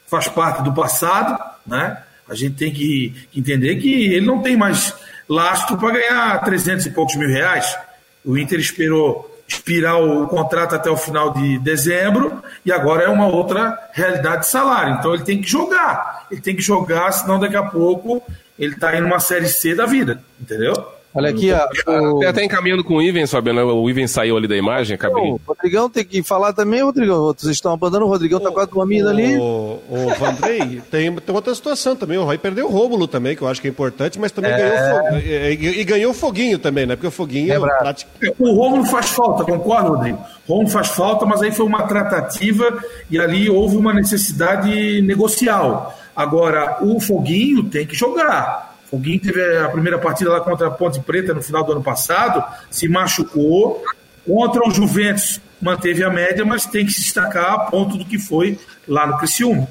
[0.08, 1.98] faz parte do passado, né?
[2.28, 4.94] A gente tem que entender que ele não tem mais
[5.30, 7.78] lastro para ganhar 300 e poucos mil reais.
[8.26, 13.28] O Inter esperou expirar o contrato até o final de dezembro e agora é uma
[13.28, 14.96] outra realidade de salário.
[14.96, 16.28] Então ele tem que jogar.
[16.30, 18.22] Ele tem que jogar, senão daqui a pouco
[18.60, 20.74] ele está indo numa série C da vida, entendeu?
[21.14, 22.18] Olha aqui, ó, o...
[22.18, 25.24] até, até encaminhando com o Ivens, Fabiano, o Ivens saiu ali da imagem, acabei.
[25.24, 27.34] O Rodrigão tem que falar também, Rodrigão.
[27.34, 29.36] Vocês estão abandonando o Rodrigão, tá quase uma mina ali.
[29.38, 32.18] O, o Vandrei, tem, tem outra situação também.
[32.18, 34.58] O Roy perdeu o Rômulo também, que eu acho que é importante, mas também é...
[34.58, 36.96] ganhou e, e, ganhou o Foguinho também, né?
[36.96, 37.52] Porque o Foguinho.
[37.52, 38.12] É prática...
[38.38, 40.20] O Rômulo faz falta, concorda, Rodrigo?
[40.48, 42.78] O Rômulo faz falta, mas aí foi uma tratativa
[43.10, 45.98] e ali houve uma necessidade negocial.
[46.16, 48.67] Agora, o Foguinho tem que jogar.
[48.90, 52.44] Foguinho teve a primeira partida lá contra a Ponte Preta no final do ano passado,
[52.70, 53.84] se machucou.
[54.26, 58.20] Contra o Juventus manteve a média, mas tem que se destacar a ponto do que
[58.20, 59.68] foi lá no Criciúma.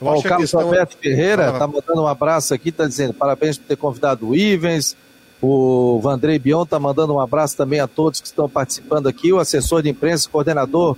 [0.00, 3.76] Ó, o Carlos Alberto Ferreira está mandando um abraço aqui, está dizendo parabéns por ter
[3.76, 4.96] convidado o Ivens.
[5.40, 9.32] O Vandrei Bion está mandando um abraço também a todos que estão participando aqui.
[9.32, 10.96] O assessor de imprensa, coordenador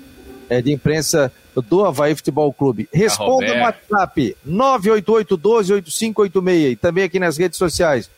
[0.49, 2.89] é, de imprensa do Havaí Futebol Clube.
[2.93, 8.11] Responda no WhatsApp 988-12-8586 e também aqui nas redes sociais.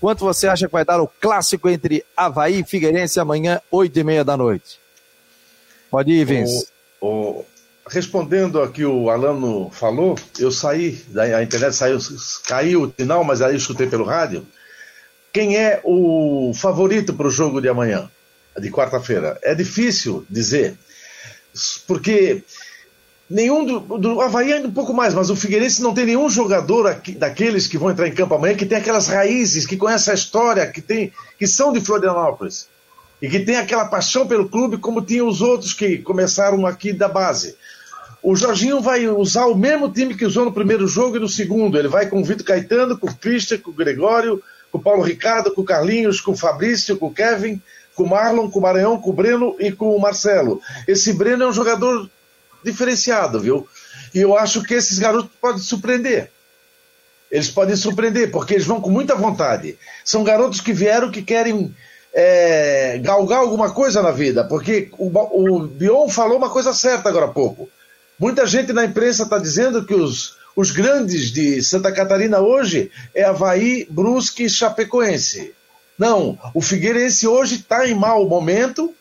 [0.00, 4.04] Quanto você acha que vai dar o clássico entre Havaí e Figueirense amanhã, 8 e
[4.04, 4.78] meia da noite?
[5.90, 6.68] Pode ir, Vince.
[7.00, 7.44] O, o,
[7.88, 11.98] respondendo aqui o Alano falou, eu saí, a internet saiu,
[12.46, 14.46] caiu o sinal, mas aí eu escutei pelo rádio.
[15.32, 18.10] Quem é o favorito para o jogo de amanhã,
[18.58, 19.38] de quarta-feira?
[19.42, 20.76] É difícil dizer,
[21.86, 22.42] porque
[23.28, 26.86] Nenhum do, do Havaí ainda um pouco mais, mas o Figueirense não tem nenhum jogador
[26.86, 30.14] aqui, daqueles que vão entrar em campo amanhã que tem aquelas raízes, que conhece a
[30.14, 32.68] história, que, tem, que são de Florianópolis.
[33.22, 37.08] E que tem aquela paixão pelo clube como tinha os outros que começaram aqui da
[37.08, 37.56] base.
[38.22, 41.78] O Jorginho vai usar o mesmo time que usou no primeiro jogo e no segundo.
[41.78, 45.02] Ele vai com o Vitor Caetano, com o Christian, com o Gregório, com o Paulo
[45.02, 47.60] Ricardo, com o Carlinhos, com o Fabrício, com o Kevin,
[47.94, 50.60] com o Marlon, com o Maranhão, com o Breno e com o Marcelo.
[50.88, 52.10] Esse Breno é um jogador
[52.64, 53.68] diferenciado, viu?
[54.14, 56.30] E eu acho que esses garotos podem surpreender.
[57.30, 59.76] Eles podem surpreender, porque eles vão com muita vontade.
[60.04, 61.74] São garotos que vieram que querem
[62.14, 67.26] é, galgar alguma coisa na vida, porque o, o Bion falou uma coisa certa agora
[67.26, 67.68] há pouco.
[68.18, 73.24] Muita gente na imprensa está dizendo que os, os grandes de Santa Catarina hoje é
[73.24, 75.52] Havaí, Brusque e Chapecoense.
[75.98, 78.94] Não, o Figueirense hoje está em mau momento,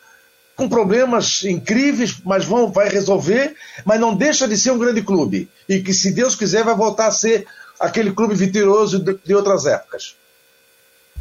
[0.56, 5.50] com problemas incríveis, mas vão, vai resolver, mas não deixa de ser um grande clube.
[5.68, 7.46] E que, se Deus quiser, vai voltar a ser
[7.80, 10.16] aquele clube vitorioso de, de outras épocas.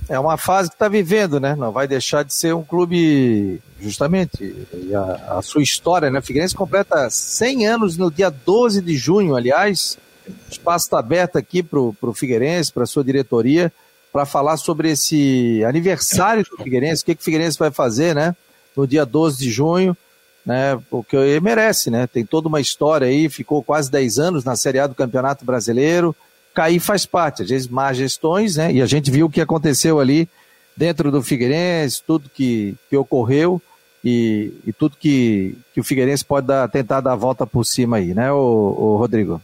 [0.08, 1.54] É uma fase que está vivendo, né?
[1.54, 4.54] Não vai deixar de ser um clube, justamente,
[4.94, 6.20] a, a, sua história, né?
[6.20, 9.96] Figueirense completa 100 anos no dia 12 de junho, aliás.
[10.26, 13.72] O espaço está aberto aqui para o Figueirense, para a sua diretoria,
[14.12, 18.36] para falar sobre esse aniversário do Figueirense, o que, que o Figueirense vai fazer, né?
[18.76, 19.96] No dia 12 de junho,
[20.44, 22.06] né, porque ele merece, né?
[22.06, 26.14] Tem toda uma história aí, ficou quase 10 anos na Série A do Campeonato Brasileiro.
[26.52, 28.72] Cair faz parte, às vezes más gestões, né?
[28.72, 30.28] E a gente viu o que aconteceu ali
[30.76, 33.62] dentro do Figueirense, tudo que, que ocorreu
[34.04, 37.98] e, e tudo que, que o Figueirense pode dar, tentar dar a volta por cima
[37.98, 39.40] aí, né, o, o Rodrigo?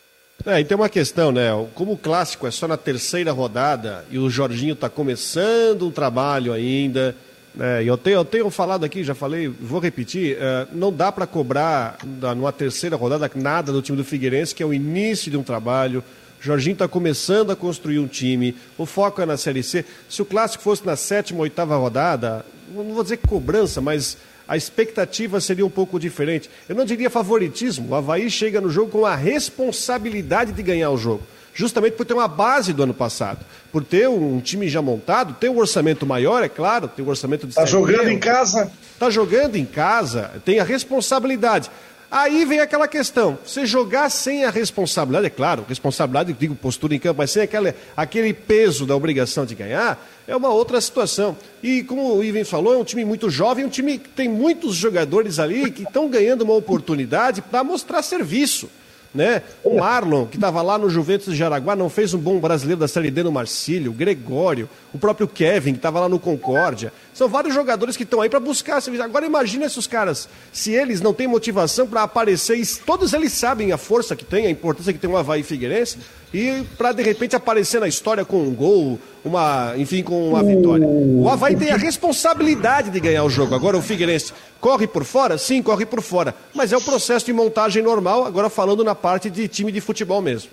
[0.47, 1.51] É, e tem uma questão, né?
[1.75, 6.53] Como o clássico é só na terceira rodada e o Jorginho está começando um trabalho
[6.53, 7.15] ainda,
[7.59, 11.27] é, eu, tenho, eu tenho falado aqui, já falei, vou repetir, é, não dá para
[11.27, 11.99] cobrar
[12.37, 16.03] numa terceira rodada nada do time do Figueirense, que é o início de um trabalho.
[16.41, 19.85] Jorginho está começando a construir um time, o foco é na Série C.
[20.09, 24.17] Se o clássico fosse na sétima, oitava rodada, não vou dizer cobrança, mas
[24.47, 26.49] a expectativa seria um pouco diferente.
[26.69, 30.97] Eu não diria favoritismo, o Havaí chega no jogo com a responsabilidade de ganhar o
[30.97, 31.25] jogo
[31.59, 33.45] justamente por ter uma base do ano passado.
[33.73, 37.49] Por ter um time já montado, ter um orçamento maior, é claro, ter um orçamento
[37.49, 37.51] de.
[37.51, 38.71] Está jogando em casa?
[38.95, 41.69] Está jogando em casa, tem a responsabilidade.
[42.09, 46.99] Aí vem aquela questão, você jogar sem a responsabilidade, é claro, responsabilidade, digo postura em
[46.99, 51.37] campo, mas sem aquele, aquele peso da obrigação de ganhar, é uma outra situação.
[51.63, 54.77] E como o Ivan falou, é um time muito jovem, um time que tem muitos
[54.77, 58.71] jogadores ali que estão ganhando uma oportunidade para mostrar serviço
[59.15, 59.43] né?
[59.65, 62.89] O Marlon, que estava lá no Juventus de Jaraguá, não fez um bom brasileiro da
[62.89, 66.93] Série D no Marcílio, o Gregório, o próprio Kevin, que estava lá no Concórdia.
[67.15, 68.83] São vários jogadores que estão aí para buscar.
[69.03, 73.73] Agora imagina se os caras, se eles não têm motivação para aparecer, todos eles sabem
[73.73, 75.99] a força que tem, a importância que tem um Havaí Figueirense,
[76.33, 80.87] e para de repente aparecer na história com um gol, uma, enfim, com uma vitória.
[80.87, 83.55] O Havaí tem a responsabilidade de ganhar o jogo.
[83.55, 85.39] Agora o Figueirense corre por fora?
[85.39, 86.35] Sim, corre por fora.
[86.55, 90.21] Mas é o processo de montagem normal, agora falando na parte de time de futebol
[90.21, 90.51] mesmo.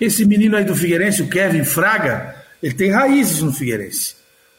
[0.00, 4.14] Esse menino aí do Figueirense, o Kevin Fraga, ele tem raízes no Figueirense.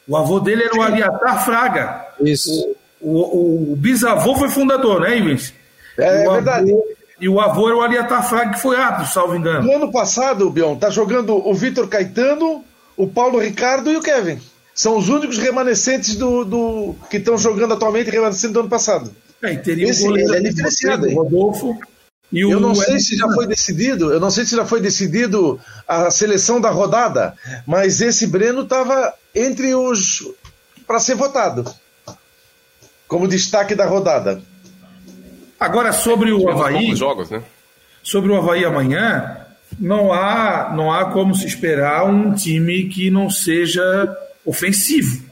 [0.06, 2.06] O avô dele era o Aliatar Fraga.
[2.20, 2.76] Isso.
[3.00, 5.52] O, o, o bisavô foi fundador, né, Ives?
[5.98, 6.72] É, é verdade.
[7.20, 9.66] E o avô era o Aliatar Fraga, que foi árbitro, salvo engano.
[9.66, 12.64] No ano passado, Bion, tá jogando o Vitor Caetano,
[12.96, 14.38] o Paulo Ricardo e o Kevin.
[14.74, 19.12] São os únicos remanescentes do, do que estão jogando atualmente, remanescentes do ano passado.
[19.42, 21.08] É, e teria Esse, o goleiro ele é diferenciado?
[21.10, 21.76] Rodolfo.
[22.30, 24.80] E o Eu não sei se já foi decidido, eu não sei se já foi
[24.80, 27.34] decidido a seleção da rodada,
[27.66, 30.30] mas esse Breno estava entre os
[30.86, 31.64] para ser votado
[33.08, 34.40] como destaque da rodada.
[35.58, 37.42] Agora, sobre o Havaí, jogos, né?
[38.02, 39.38] sobre o Havaí amanhã,
[39.78, 45.24] não há, não há como se esperar um time que não seja ofensivo.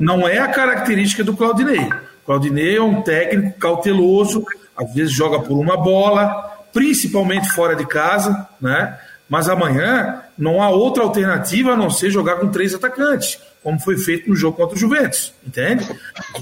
[0.00, 1.88] Não é a característica do Claudinei.
[2.24, 4.44] Claudinei é um técnico cauteloso,
[4.76, 8.98] às vezes joga por uma bola, principalmente fora de casa, né?
[9.28, 13.96] Mas amanhã não há outra alternativa a não ser jogar com três atacantes, como foi
[13.98, 15.84] feito no jogo contra o Juventus, entende?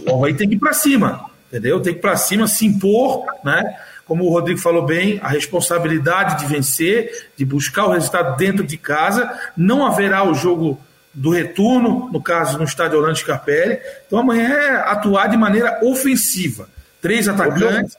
[0.07, 1.81] O Havaí tem que ir para cima, entendeu?
[1.81, 3.77] Tem que ir para cima, se impor, né?
[4.05, 8.77] Como o Rodrigo falou bem, a responsabilidade de vencer, de buscar o resultado dentro de
[8.77, 9.31] casa.
[9.57, 10.79] Não haverá o jogo
[11.13, 13.79] do retorno, no caso, no estádio Orlando Scarpelli.
[14.07, 16.69] Então amanhã é atuar de maneira ofensiva.
[17.01, 17.97] Três atacantes.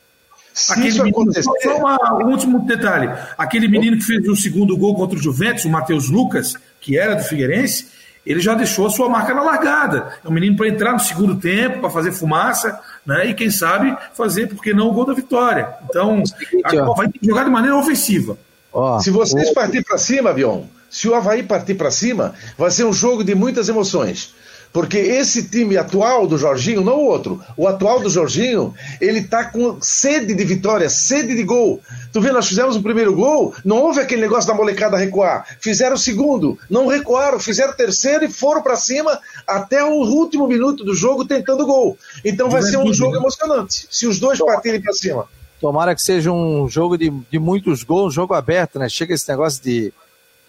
[0.53, 3.09] Se isso menino, acontecer, só só uma- um último detalhe.
[3.37, 7.15] Aquele menino que fez o segundo gol contra o Juventus, o Matheus Lucas, que era
[7.15, 7.87] do Figueirense,
[8.25, 10.17] ele já deixou a sua marca na largada.
[10.23, 13.27] É um menino para entrar no segundo tempo, para fazer fumaça, né?
[13.27, 15.69] E quem sabe fazer, porque não, o gol da vitória.
[15.89, 16.93] Então, Seguinte, ó.
[16.93, 18.37] vai ter que jogar de maneira ofensiva.
[18.73, 22.83] Ó, se vocês partir para cima, Bion, se o Havaí partir para cima, vai ser
[22.85, 24.33] um jogo de muitas emoções.
[24.75, 29.45] Porque esse time atual do Jorginho, não o outro, o atual do Jorginho, ele tá
[29.45, 31.79] com sede de vitória, sede de gol.
[32.11, 35.47] Tu vê, nós fizemos o primeiro gol, não houve aquele negócio da molecada recuar.
[35.61, 40.45] Fizeram o segundo, não recuaram, fizeram o terceiro e foram para cima até o último
[40.45, 41.97] minuto do jogo tentando gol.
[42.25, 43.19] Então vai ser um jogo né?
[43.19, 45.25] emocionante, se os dois partirem para cima.
[45.61, 48.89] Tomara que seja um jogo de, de muitos gols, um jogo aberto, né?
[48.89, 49.93] Chega esse negócio de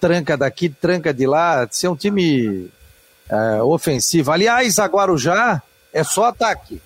[0.00, 2.68] tranca daqui, tranca de lá, ser um time
[3.30, 4.30] é, ofensivo.
[4.32, 5.62] Aliás, a Guarujá
[5.92, 6.80] é só ataque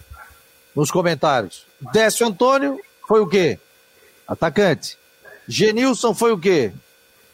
[0.75, 1.67] nos comentários.
[1.93, 3.59] Décio Antônio foi o quê?
[4.27, 4.97] Atacante.
[5.49, 6.73] Genilson foi o quê?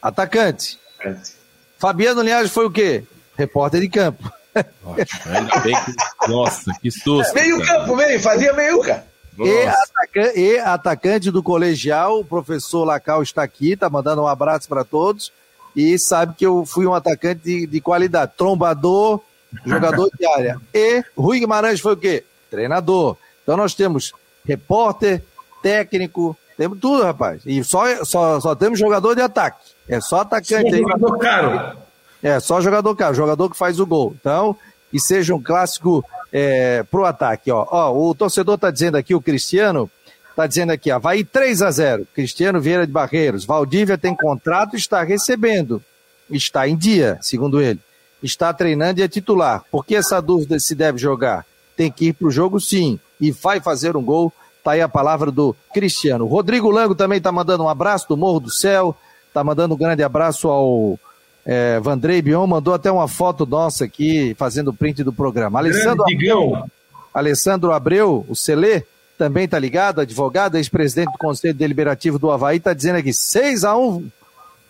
[0.00, 0.78] Atacante.
[1.78, 3.04] Fabiano Linhares foi o quê?
[3.36, 4.32] Repórter de campo.
[4.84, 5.20] Ótimo.
[5.26, 6.28] Ainda bem que.
[6.28, 7.34] Nossa, que susto.
[7.34, 7.80] Meio cara.
[7.80, 9.04] campo, meio, fazia meiuca.
[9.38, 9.78] E, Nossa.
[9.82, 14.82] ataca- e atacante do colegial, o professor Lacal está aqui, está mandando um abraço para
[14.82, 15.30] todos
[15.76, 19.20] e sabe que eu fui um atacante de, de qualidade, trombador,
[19.66, 20.60] jogador de área.
[20.72, 22.24] E Rui Guimarães foi o quê?
[22.50, 23.16] Treinador.
[23.42, 24.12] Então nós temos
[24.44, 25.22] repórter,
[25.62, 27.42] técnico, temos tudo, rapaz.
[27.44, 29.72] E só, só, só temos jogador de ataque.
[29.86, 30.80] É só atacante aí.
[30.80, 31.76] Jogador caro.
[32.22, 34.16] É, só jogador caro, jogador que faz o gol.
[34.18, 34.56] Então,
[34.90, 37.50] que seja um clássico é, pro ataque.
[37.50, 37.66] Ó.
[37.70, 39.90] Ó, o torcedor tá dizendo aqui, o Cristiano,
[40.36, 43.44] tá dizendo aqui, ó, vai 3 a 0 Cristiano Vieira de Barreiros.
[43.44, 45.82] Valdívia tem contrato e está recebendo.
[46.30, 47.80] Está em dia, segundo ele.
[48.22, 49.64] Está treinando e é titular.
[49.70, 51.44] Por que essa dúvida se deve jogar?
[51.76, 53.00] Tem que ir pro jogo sim.
[53.20, 54.32] E vai fazer um gol.
[54.62, 56.24] Tá aí a palavra do Cristiano.
[56.24, 58.96] O Rodrigo Lango também tá mandando um abraço do Morro do Céu.
[59.32, 60.98] Tá mandando um grande abraço ao
[61.46, 65.60] é, Vandrei Bion mandou até uma foto nossa aqui, fazendo o print do programa.
[65.60, 66.68] Alessandro, Digão.
[67.14, 68.82] Alessandro Abreu, o Celê,
[69.16, 74.04] também tá ligado, advogado, ex-presidente do Conselho Deliberativo do Havaí, tá dizendo aqui 6x1.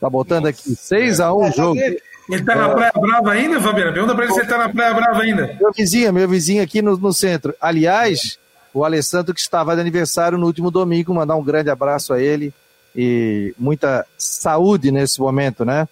[0.01, 1.81] Tá botando aqui 6x1 o jogo.
[2.29, 3.93] Ele tá na Praia Brava ainda, Fabiano?
[3.93, 5.57] Pergunta pra ele se ele tá na Praia Brava ainda.
[5.61, 7.55] Meu vizinho, meu vizinho aqui no, no centro.
[7.61, 8.39] Aliás,
[8.75, 12.53] o Alessandro que estava de aniversário no último domingo, mandar um grande abraço a ele
[12.95, 15.89] e muita saúde nesse momento, né?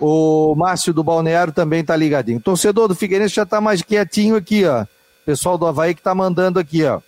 [0.00, 2.38] O Márcio do Balneário também tá ligadinho.
[2.38, 4.84] O torcedor do Figueirense já tá mais quietinho aqui, ó.
[5.24, 7.00] Pessoal do Havaí que tá mandando aqui, ó.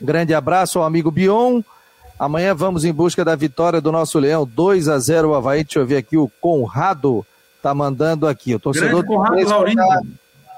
[0.00, 1.60] Grande abraço ao amigo Bion.
[2.18, 4.46] Amanhã vamos em busca da vitória do nosso Leão.
[4.46, 5.64] 2 a 0 o Havaí.
[5.64, 6.16] Deixa eu ver aqui.
[6.16, 7.24] O Conrado
[7.62, 8.54] tá mandando aqui.
[8.54, 9.76] O torcedor Grande Conrado Laurindo.
[9.82, 10.02] tá-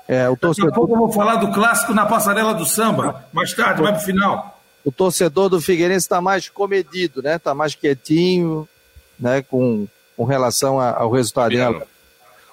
[0.08, 3.24] É, o Daqui a torcedor pouco eu vou falar do clássico na passarela do samba.
[3.32, 4.60] Mais tarde, vai pro final.
[4.84, 7.36] o torcedor do Figueirense está mais comedido, né?
[7.36, 8.66] Está mais quietinho,
[9.18, 9.42] né?
[9.42, 9.86] Com,
[10.16, 11.50] com relação a- ao resultado.
[11.52, 11.84] Fabiano, né?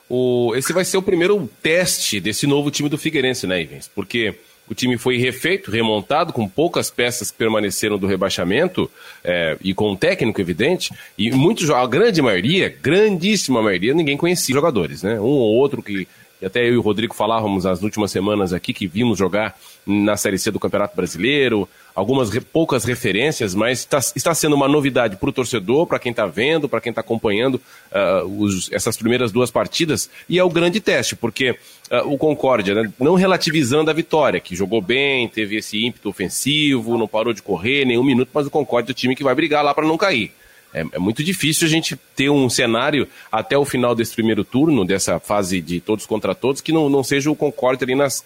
[0.09, 3.89] o, esse vai ser o primeiro teste desse novo time do Figueirense, né, Ivens?
[3.93, 4.37] Porque
[4.69, 8.89] o time foi refeito, remontado, com poucas peças que permaneceram do rebaixamento,
[9.23, 14.53] é, e com um técnico evidente, e muitos, a grande maioria, grandíssima maioria, ninguém conhecia
[14.53, 15.19] jogadores, né?
[15.19, 16.07] Um ou outro que
[16.41, 20.15] e até eu e o Rodrigo falávamos nas últimas semanas aqui que vimos jogar na
[20.17, 25.15] Série C do Campeonato Brasileiro, algumas re, poucas referências, mas está, está sendo uma novidade
[25.15, 29.31] para o torcedor, para quem está vendo, para quem está acompanhando uh, os, essas primeiras
[29.31, 31.57] duas partidas, e é o grande teste, porque uh,
[32.05, 37.07] o Concórdia, né, não relativizando a vitória, que jogou bem, teve esse ímpeto ofensivo, não
[37.07, 39.63] parou de correr nem um minuto, mas o Concórdia é o time que vai brigar
[39.63, 40.31] lá para não cair.
[40.73, 44.85] É, é, muito difícil a gente ter um cenário até o final desse primeiro turno,
[44.85, 48.23] dessa fase de todos contra todos, que não, não seja o Concorde ali nas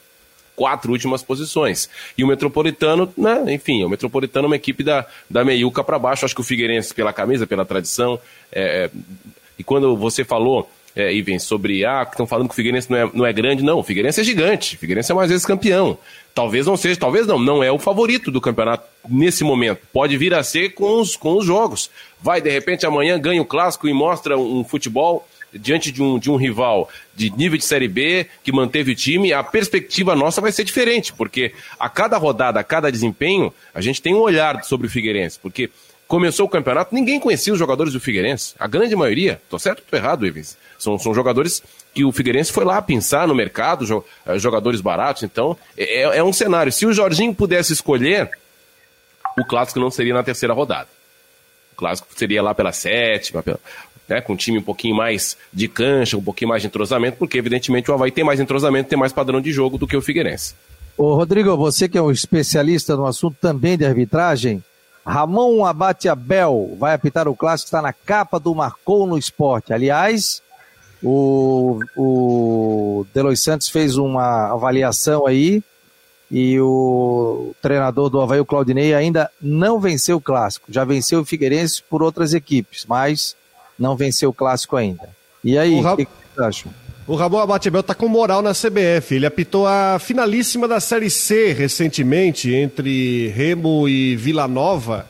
[0.56, 1.90] quatro últimas posições.
[2.18, 6.26] E o Metropolitano, né, enfim, o Metropolitano é uma equipe da, da meiuca para baixo.
[6.26, 8.20] Acho que o Figueirense, pela camisa, pela tradição.
[8.52, 8.92] É, é
[9.58, 13.10] e quando você falou é, Iven, sobre ah, estão falando que o Figueirense não é,
[13.14, 13.64] não é grande.
[13.64, 14.76] Não, o Figueirense é gigante.
[14.76, 15.98] O Figueirense é mais vezes campeão.
[16.34, 19.80] Talvez não seja, talvez não, não é o favorito do campeonato nesse momento.
[19.92, 21.90] Pode vir a ser com os, com os jogos.
[22.22, 26.32] Vai, de repente, amanhã ganha o clássico e mostra um futebol diante de um, de
[26.32, 30.52] um rival de nível de Série B que manteve o time, a perspectiva nossa vai
[30.52, 34.88] ser diferente, porque a cada rodada, a cada desempenho, a gente tem um olhar sobre
[34.88, 35.70] o Figueirense, porque
[36.12, 39.86] começou o campeonato, ninguém conhecia os jogadores do Figueirense, a grande maioria, tô certo ou
[39.90, 40.58] tô errado, Evans?
[40.78, 45.24] São, são jogadores que o Figueirense foi lá pensar no mercado, eh, jogadores baratos.
[45.24, 46.70] Então, é, é, é um cenário.
[46.70, 48.30] Se o Jorginho pudesse escolher,
[49.40, 50.90] o clássico não seria na terceira rodada.
[51.72, 53.60] O clássico seria lá pela sétima, pela,
[54.10, 57.38] né, com um time um pouquinho mais de cancha, um pouquinho mais de entrosamento, porque
[57.38, 60.56] evidentemente o Havaí tem mais entrosamento, tem mais padrão de jogo do que o Figueirense.
[60.98, 64.62] Ô Rodrigo, você que é um especialista no assunto também de arbitragem,
[65.06, 69.74] Ramon Abate Abel vai apitar o clássico, está na capa do Marcou no Esporte.
[69.74, 70.42] Aliás,
[71.04, 75.64] o, o Delois Santos fez uma avaliação aí
[76.30, 80.72] e o treinador do Havaí, o Claudinei, ainda não venceu o clássico.
[80.72, 83.36] Já venceu o Figueirense por outras equipes, mas
[83.78, 85.10] não venceu o clássico ainda.
[85.44, 85.96] E aí, o, Ra...
[85.98, 86.70] que, que você acha?
[87.12, 89.16] O Ramon Abatebel está com moral na CBF.
[89.16, 95.06] Ele apitou a finalíssima da Série C recentemente entre Remo e Vila Nova,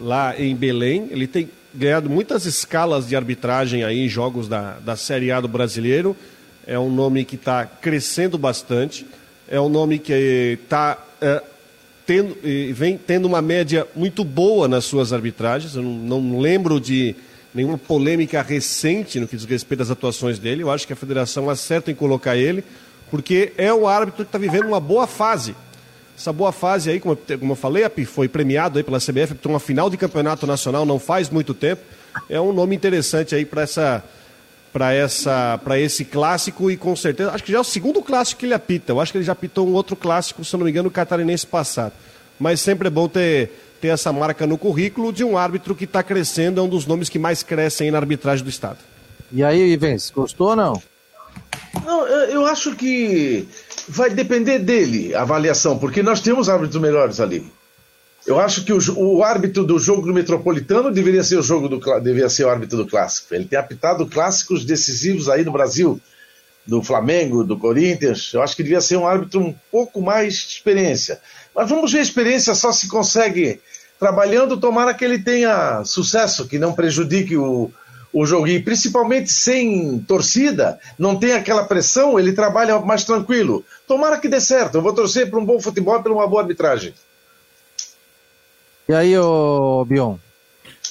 [0.00, 1.08] lá em Belém.
[1.10, 5.46] Ele tem ganhado muitas escalas de arbitragem aí em jogos da, da Série A do
[5.46, 6.16] brasileiro.
[6.66, 9.06] É um nome que está crescendo bastante.
[9.46, 11.42] É um nome que está é,
[12.06, 12.34] tendo,
[12.72, 15.76] vem tendo uma média muito boa nas suas arbitragens.
[15.76, 17.14] Eu não, não lembro de
[17.54, 20.62] nenhuma polêmica recente no que diz respeito às atuações dele.
[20.62, 22.64] Eu acho que a federação acerta em colocar ele,
[23.10, 25.54] porque é um árbitro que está vivendo uma boa fase
[26.16, 29.88] essa boa fase aí, como, eu falei, foi premiado aí pela CBF para uma final
[29.88, 31.82] de campeonato nacional não faz muito tempo.
[32.28, 34.04] É um nome interessante aí para essa
[34.72, 38.40] para essa para esse clássico e com certeza acho que já é o segundo clássico
[38.40, 38.92] que ele apita.
[38.92, 41.46] Eu acho que ele já apitou um outro clássico, se não me engano, o catarinense
[41.46, 41.92] passado.
[42.38, 43.50] Mas sempre é bom ter
[43.82, 47.08] ter essa marca no currículo de um árbitro que está crescendo, é um dos nomes
[47.08, 48.78] que mais crescem na arbitragem do estado.
[49.32, 50.80] E aí, Ivens, gostou ou não?
[51.84, 53.48] Não, eu acho que
[53.88, 57.44] vai depender dele a avaliação, porque nós temos árbitros melhores ali.
[58.24, 61.80] Eu acho que o, o, árbitro do jogo do Metropolitano deveria ser o jogo do
[61.98, 63.34] deveria ser o árbitro do clássico.
[63.34, 66.00] Ele tem apitado clássicos decisivos aí no Brasil,
[66.66, 68.32] do Flamengo, do Corinthians.
[68.32, 71.20] Eu acho que devia ser um árbitro um pouco mais de experiência.
[71.54, 73.60] Mas vamos ver a experiência só se consegue
[73.98, 77.70] trabalhando, tomara que ele tenha sucesso, que não prejudique o,
[78.12, 83.64] o joguinho, principalmente sem torcida, não tem aquela pressão, ele trabalha mais tranquilo.
[83.86, 84.76] Tomara que dê certo.
[84.76, 86.94] Eu vou torcer para um bom futebol e para uma boa arbitragem.
[88.88, 90.16] E aí, ô Bion?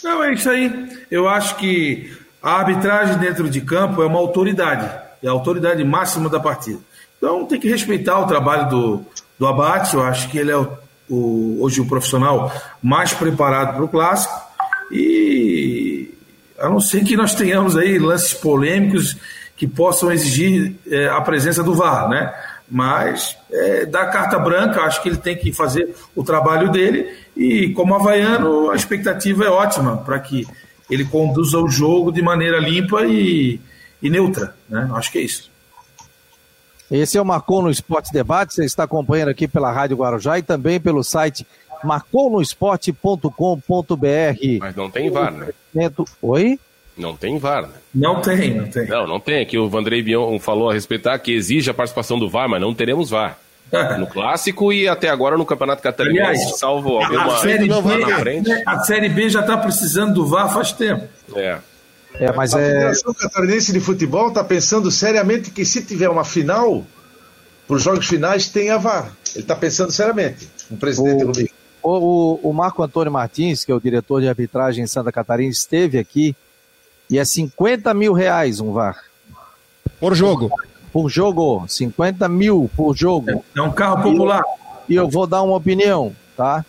[0.04, 1.06] Não, é isso aí.
[1.12, 2.12] Eu acho que
[2.42, 4.90] a arbitragem dentro de campo é uma autoridade,
[5.24, 6.80] é a autoridade máxima da partida.
[7.18, 9.06] Então tem que respeitar o trabalho do,
[9.38, 10.68] do Abate, eu acho que ele é o,
[11.10, 12.52] o, hoje o profissional
[12.82, 14.34] mais preparado para o clássico.
[14.92, 16.14] E
[16.60, 19.18] a não ser que nós tenhamos aí lances polêmicos
[19.56, 22.34] que possam exigir é, a presença do VAR, né?
[22.70, 27.70] Mas é, da carta branca, acho que ele tem que fazer o trabalho dele e
[27.74, 30.48] como havaiano, a expectativa é ótima para que
[30.90, 33.60] ele conduza o jogo de maneira limpa e,
[34.02, 34.90] e neutra, né?
[34.94, 35.52] Acho que é isso.
[36.90, 40.44] Esse é o Marcou no Esporte Debate, você está acompanhando aqui pela Rádio Guarujá e
[40.44, 41.46] também pelo site
[41.84, 44.60] marconosport.com.br.
[44.60, 45.50] Mas não tem VAR, né?
[46.22, 46.60] Oi?
[46.98, 47.74] Não tem VAR, né?
[47.96, 48.88] Não tem, não tem.
[48.88, 49.42] Não, não tem.
[49.42, 52.74] Aqui o Vandrei Bion falou a respeitar que exige a participação do VAR, mas não
[52.74, 53.38] teremos VAR.
[53.98, 58.52] no clássico e até agora no Campeonato Catarinense, salvo alguma a série, B, na frente.
[58.66, 61.08] a série B já está precisando do VAR faz tempo.
[61.38, 61.58] É.
[62.16, 62.66] É, mas a é...
[62.66, 66.86] Federação Catarinense de Futebol está pensando seriamente que se tiver uma final,
[67.68, 69.12] para os jogos finais tenha VAR.
[69.34, 71.50] Ele está pensando seriamente, o presidente Rubinho.
[71.82, 75.50] O, o, o, Marco Antônio Martins, que é o diretor de arbitragem em Santa Catarina,
[75.50, 76.36] esteve aqui
[77.10, 79.04] e é 50 mil reais um VAR.
[80.00, 80.52] Por jogo.
[80.94, 83.44] Por jogo, 50 mil por jogo.
[83.56, 84.44] É um carro popular.
[84.88, 86.66] E eu, e eu vou dar uma opinião, tá?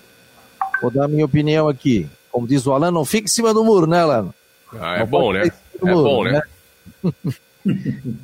[0.81, 2.09] Vou dar minha opinião aqui.
[2.31, 4.33] Como diz o Alan, não fique em cima do muro, né, Alan?
[4.81, 5.51] Ah, é bom, né?
[5.83, 6.43] É bom, né?
[7.03, 7.13] né?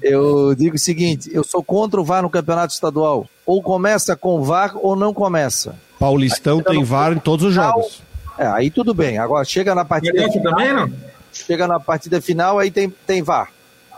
[0.02, 3.26] eu digo o seguinte: eu sou contra o VAR no campeonato estadual.
[3.44, 5.74] Ou começa com VAR ou não começa.
[5.98, 8.02] Paulistão tem VAR em todos os jogos.
[8.38, 9.18] É, aí tudo bem.
[9.18, 10.30] Agora chega na partida.
[10.30, 10.92] Final, também, não?
[11.32, 13.50] Chega na partida final, aí tem, tem VAR.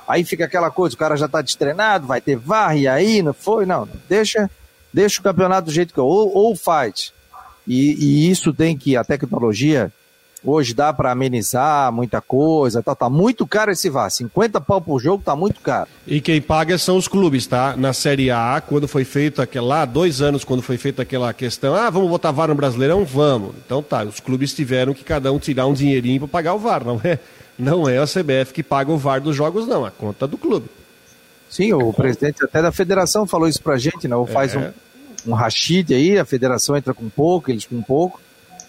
[0.08, 3.32] Aí fica aquela coisa, o cara já está destreinado, vai ter VAR, e aí não
[3.32, 3.88] foi, não.
[4.08, 4.50] Deixa,
[4.92, 6.02] deixa o campeonato do jeito que é.
[6.02, 7.12] Ou, ou faz.
[7.66, 9.92] E, e isso tem que, a tecnologia
[10.42, 14.10] Hoje dá para amenizar muita coisa, tá, tá muito caro esse VAR.
[14.10, 15.88] 50 pau por jogo tá muito caro.
[16.06, 17.76] E quem paga são os clubes, tá?
[17.76, 21.74] Na Série A, quando foi feito aquela lá, dois anos, quando foi feita aquela questão,
[21.74, 23.04] ah, vamos botar VAR no Brasileirão?
[23.04, 23.54] Vamos.
[23.64, 26.84] Então tá, os clubes tiveram que cada um tirar um dinheirinho para pagar o VAR,
[26.84, 27.18] não é?
[27.58, 30.70] Não é a CBF que paga o VAR dos jogos, não, a conta do clube.
[31.50, 34.24] Sim, o presidente até da federação falou isso pra gente, não?
[34.24, 34.32] Né?
[34.32, 34.72] Faz é.
[35.26, 38.20] um, um rachide aí, a federação entra com pouco, eles com pouco.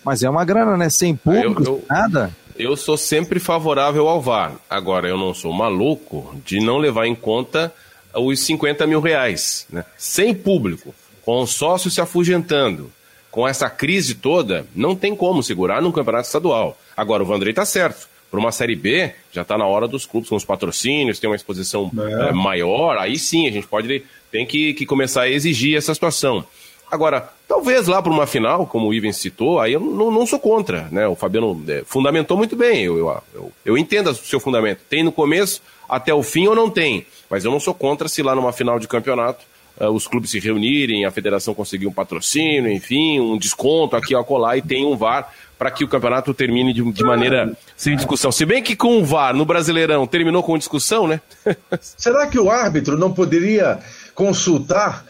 [0.04, 0.90] Mas é uma grana, né?
[0.90, 2.36] Sem público, eu, eu, nada.
[2.58, 4.54] Eu sou sempre favorável ao VAR.
[4.70, 7.74] Agora, eu não sou maluco de não levar em conta
[8.14, 9.66] os 50 mil reais.
[9.70, 9.86] Né?
[9.98, 10.94] Sem público,
[11.24, 12.92] com o sócio se afugentando,
[13.30, 16.78] com essa crise toda, não tem como segurar num campeonato estadual.
[16.96, 18.10] Agora, o Vandrei está certo.
[18.30, 21.36] Para uma Série B, já está na hora dos clubes com os patrocínios, tem uma
[21.36, 22.30] exposição é.
[22.30, 26.46] É, maior, aí sim a gente pode tem que, que começar a exigir essa situação.
[26.92, 30.38] Agora, talvez lá para uma final, como o Ivan citou, aí eu não, não sou
[30.38, 31.08] contra, né?
[31.08, 34.82] O Fabiano é, fundamentou muito bem, eu, eu, eu, eu, entendo o seu fundamento.
[34.90, 38.22] Tem no começo até o fim ou não tem, mas eu não sou contra se
[38.22, 39.46] lá numa final de campeonato
[39.80, 44.26] uh, os clubes se reunirem, a federação conseguir um patrocínio, enfim, um desconto aqui ao
[44.26, 48.32] colar e tem um VAR para que o campeonato termine de, de, maneira sem discussão.
[48.32, 51.22] Se bem que com o VAR no Brasileirão terminou com discussão, né?
[51.80, 53.80] Será que o árbitro não poderia
[54.14, 55.06] consultar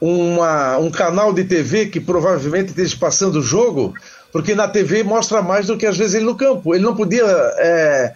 [0.00, 3.94] uma, um canal de TV que provavelmente esteja passando o jogo,
[4.32, 6.74] porque na TV mostra mais do que às vezes ele no campo.
[6.74, 8.14] Ele não podia é,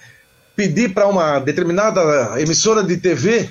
[0.54, 3.50] pedir para uma determinada emissora de TV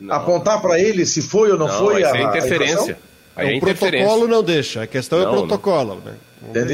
[0.00, 0.14] não.
[0.14, 2.98] apontar para ele se foi ou não, não foi a, é interferência.
[3.36, 6.02] A é o protocolo não deixa, a questão não, é o protocolo.
[6.04, 6.14] Né?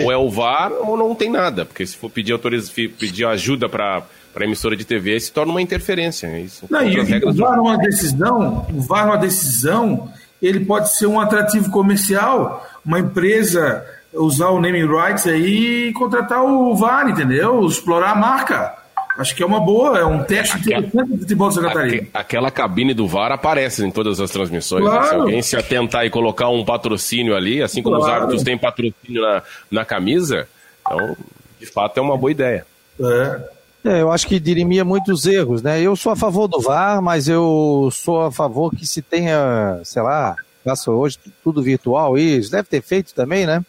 [0.05, 2.71] Ou é o VAR ou não tem nada, porque se for pedir, autoriz...
[2.71, 6.27] pedir ajuda para para emissora de TV se torna uma interferência.
[6.27, 10.13] É isso não, e o VAR uma decisão, o VAR uma decisão
[10.47, 16.43] ele pode ser um atrativo comercial, uma empresa usar o naming rights aí e contratar
[16.43, 17.67] o VAR, entendeu?
[17.67, 18.75] Explorar a marca.
[19.19, 22.07] Acho que é uma boa, é um teste interessante do futebol de Santa Catarina.
[22.13, 24.85] Aquela cabine do VAR aparece em todas as transmissões.
[24.85, 25.03] Claro.
[25.03, 25.09] Né?
[25.09, 28.11] Se alguém se atentar e colocar um patrocínio ali, assim como claro.
[28.11, 30.47] os árbitros têm patrocínio na, na camisa,
[30.81, 31.17] então,
[31.59, 32.67] de fato, é uma boa ideia.
[33.01, 33.56] É.
[33.87, 35.81] É, eu acho que dirimia muitos erros, né?
[35.81, 40.03] Eu sou a favor do VAR, mas eu sou a favor que se tenha, sei
[40.03, 40.35] lá,
[40.65, 43.65] faça hoje tudo virtual, isso deve ter feito também, né?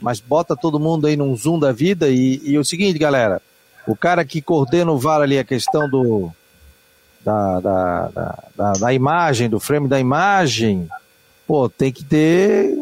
[0.00, 3.42] Mas bota todo mundo aí num zoom da vida e, e o seguinte, galera,
[3.84, 6.30] o cara que coordena o VAR ali, a questão do
[7.24, 10.88] da, da, da, da, da imagem, do frame da imagem,
[11.48, 12.76] pô, tem que ter,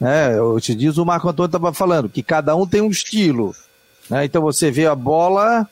[0.00, 0.38] né?
[0.38, 3.54] Eu te diz o Marco Antônio estava falando, que cada um tem um estilo,
[4.08, 4.24] né?
[4.24, 5.68] Então você vê a bola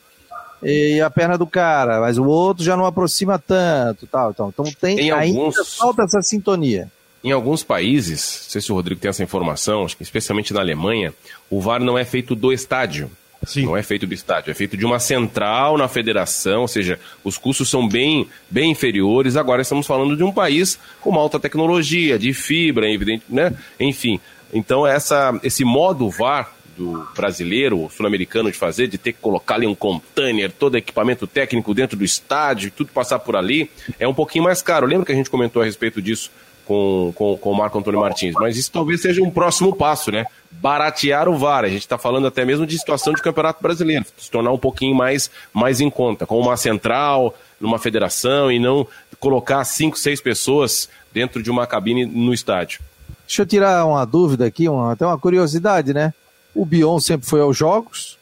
[0.62, 4.64] e a perna do cara, mas o outro já não aproxima tanto, tal, então, então
[4.80, 6.90] tem em ainda alguns, falta essa sintonia.
[7.24, 10.60] Em alguns países, não sei se o Rodrigo tem essa informação, acho que especialmente na
[10.60, 11.12] Alemanha,
[11.50, 13.10] o VAR não é feito do estádio.
[13.44, 13.66] Sim.
[13.66, 17.36] Não é feito do estádio, é feito de uma central na federação, ou seja, os
[17.36, 19.36] custos são bem, bem inferiores.
[19.36, 23.52] Agora estamos falando de um país com uma alta tecnologia, de fibra, evidente, né?
[23.80, 24.20] Enfim,
[24.52, 29.66] então essa, esse modo VAR do brasileiro, sul-americano de fazer, de ter que colocar ali
[29.66, 34.44] um container, todo equipamento técnico dentro do estádio, tudo passar por ali, é um pouquinho
[34.44, 34.86] mais caro.
[34.86, 36.30] Lembra que a gente comentou a respeito disso
[36.64, 38.34] com, com, com o Marco Antônio Martins?
[38.34, 40.26] Mas isso talvez seja um próximo passo, né?
[40.50, 41.64] Baratear o VAR.
[41.64, 44.94] A gente está falando até mesmo de situação de campeonato brasileiro, se tornar um pouquinho
[44.94, 48.86] mais, mais em conta, com uma central, numa federação e não
[49.18, 52.80] colocar cinco, seis pessoas dentro de uma cabine no estádio.
[53.26, 56.12] Deixa eu tirar uma dúvida aqui, uma, até uma curiosidade, né?
[56.54, 58.18] O Bion sempre foi aos jogos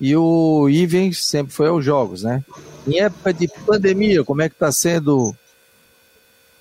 [0.00, 2.44] e o Ivens sempre foi aos jogos, né?
[2.86, 5.34] Em época de pandemia, como é que está sendo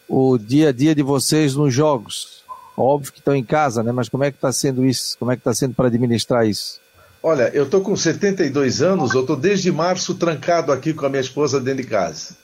[0.07, 2.43] o dia a dia de vocês nos jogos?
[2.77, 3.91] Óbvio que estão em casa, né?
[3.91, 5.17] Mas como é que está sendo isso?
[5.17, 6.79] Como é que está sendo para administrar isso?
[7.23, 11.21] Olha, eu estou com 72 anos, eu estou desde março trancado aqui com a minha
[11.21, 12.35] esposa dentro de casa.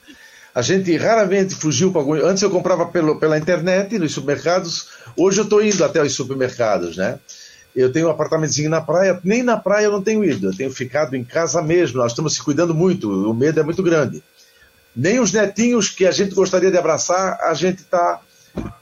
[0.54, 2.14] A gente raramente fugiu para algum.
[2.14, 4.88] Antes eu comprava pelo, pela internet, nos supermercados.
[5.16, 7.18] Hoje eu estou indo até os supermercados, né?
[7.74, 10.70] Eu tenho um apartamentozinho na praia, nem na praia eu não tenho ido, eu tenho
[10.70, 11.98] ficado em casa mesmo.
[11.98, 14.22] Nós estamos se cuidando muito, o medo é muito grande.
[14.94, 18.20] Nem os netinhos que a gente gostaria de abraçar, a gente está.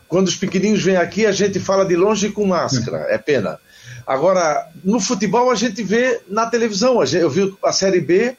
[0.09, 3.61] Quando os pequeninos vêm aqui, a gente fala de longe com máscara, é pena.
[4.05, 8.37] Agora, no futebol a gente vê na televisão, eu vi a Série B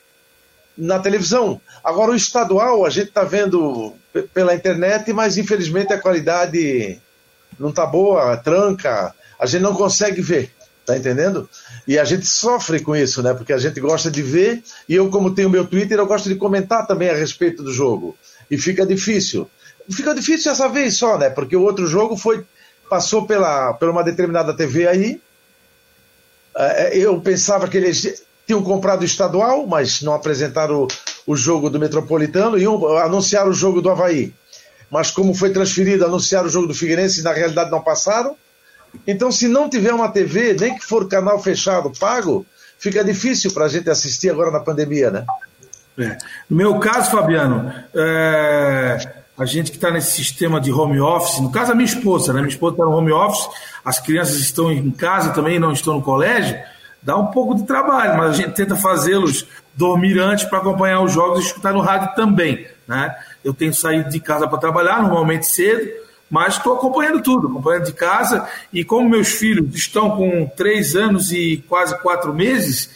[0.77, 1.61] na televisão.
[1.81, 3.93] Agora, o estadual a gente está vendo
[4.33, 6.99] pela internet, mas infelizmente a qualidade
[7.57, 10.51] não está boa, tranca, a gente não consegue ver,
[10.85, 11.49] tá entendendo?
[11.87, 13.33] E a gente sofre com isso, né?
[13.33, 16.35] Porque a gente gosta de ver, e eu, como tenho meu Twitter, eu gosto de
[16.35, 18.15] comentar também a respeito do jogo.
[18.51, 19.49] E fica difícil.
[19.89, 21.31] Fica difícil essa vez só, né?
[21.31, 22.45] Porque o outro jogo foi
[22.87, 25.19] passou pela, pela uma determinada TV aí.
[26.55, 30.87] É, eu pensava que eles tinham comprado estadual, mas não apresentaram o,
[31.25, 34.35] o jogo do Metropolitano e um, anunciaram o jogo do Havaí.
[34.91, 38.35] Mas como foi transferido, anunciaram o jogo do Figueirense e na realidade não passaram.
[39.07, 42.45] Então, se não tiver uma TV, nem que for canal fechado, pago,
[42.77, 45.25] fica difícil para a gente assistir agora na pandemia, né?
[45.97, 46.17] É.
[46.49, 48.97] No meu caso, Fabiano, é...
[49.37, 52.41] a gente que está nesse sistema de home office, no caso a minha esposa, né?
[52.41, 53.47] Minha esposa está no home office,
[53.83, 56.57] as crianças estão em casa também, não estão no colégio
[57.01, 61.11] dá um pouco de trabalho, mas a gente tenta fazê-los dormir antes para acompanhar os
[61.11, 62.67] jogos e escutar no rádio também.
[62.87, 63.15] Né?
[63.43, 65.89] Eu tenho saído de casa para trabalhar, normalmente cedo,
[66.31, 68.47] mas estou acompanhando tudo, acompanhando de casa.
[68.71, 72.89] E como meus filhos estão com três anos e quase quatro meses,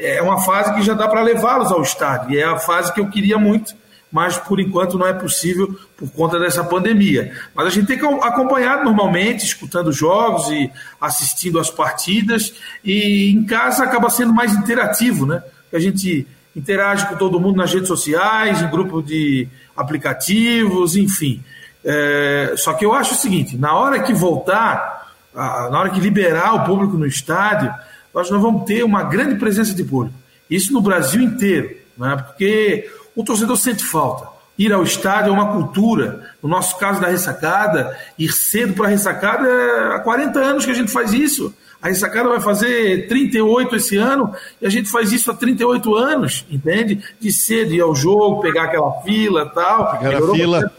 [0.00, 2.32] é uma fase que já dá para levá-los ao estádio.
[2.32, 3.76] E é a fase que eu queria muito
[4.10, 7.32] mas por enquanto não é possível por conta dessa pandemia.
[7.54, 10.70] Mas a gente tem acompanhado normalmente, escutando jogos e
[11.00, 15.42] assistindo as partidas, e em casa acaba sendo mais interativo, né?
[15.72, 16.26] A gente
[16.56, 21.42] interage com todo mundo nas redes sociais, em grupo de aplicativos, enfim.
[21.84, 26.54] É, só que eu acho o seguinte: na hora que voltar, na hora que liberar
[26.54, 27.72] o público no estádio,
[28.14, 30.16] nós vamos ter uma grande presença de público.
[30.50, 32.16] Isso no Brasil inteiro, né?
[32.26, 34.38] porque o torcedor sente falta.
[34.58, 36.32] Ir ao estádio é uma cultura.
[36.42, 40.72] No nosso caso da ressacada, ir cedo para a ressacada é há 40 anos que
[40.72, 41.54] a gente faz isso.
[41.80, 46.44] A ressacada vai fazer 38 esse ano e a gente faz isso há 38 anos,
[46.50, 47.00] entende?
[47.20, 49.98] De cedo ir ao jogo, pegar aquela fila e tal.
[49.98, 50.72] Pegar a fila.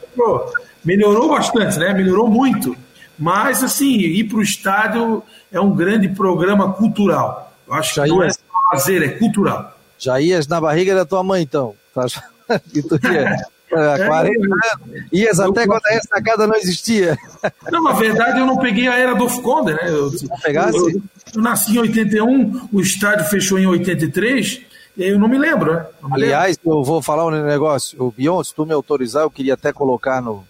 [0.84, 1.94] Melhorou bastante, né?
[1.94, 2.76] Melhorou muito.
[3.18, 7.54] Mas, assim, ir para o estádio é um grande programa cultural.
[7.68, 8.30] Eu acho que não é
[8.72, 9.78] fazer, é cultural.
[9.98, 11.76] Já ias na barriga da tua mãe, então?
[12.72, 13.36] que tu ia,
[13.72, 17.18] é, 40 anos, ias até quando a ressacada não existia.
[17.70, 19.80] Não, na verdade eu não peguei a era do Conde, né?
[19.86, 20.10] Eu,
[20.42, 20.78] pegasse?
[20.78, 21.02] Eu, eu,
[21.36, 24.62] eu, nasci em 81, o estádio fechou em 83,
[24.98, 25.86] e aí eu não me lembro, né?
[26.04, 26.80] Me Aliás, lembro.
[26.80, 28.02] eu vou falar um negócio.
[28.02, 30.44] O Bion, se tu me autorizar, eu queria até colocar no,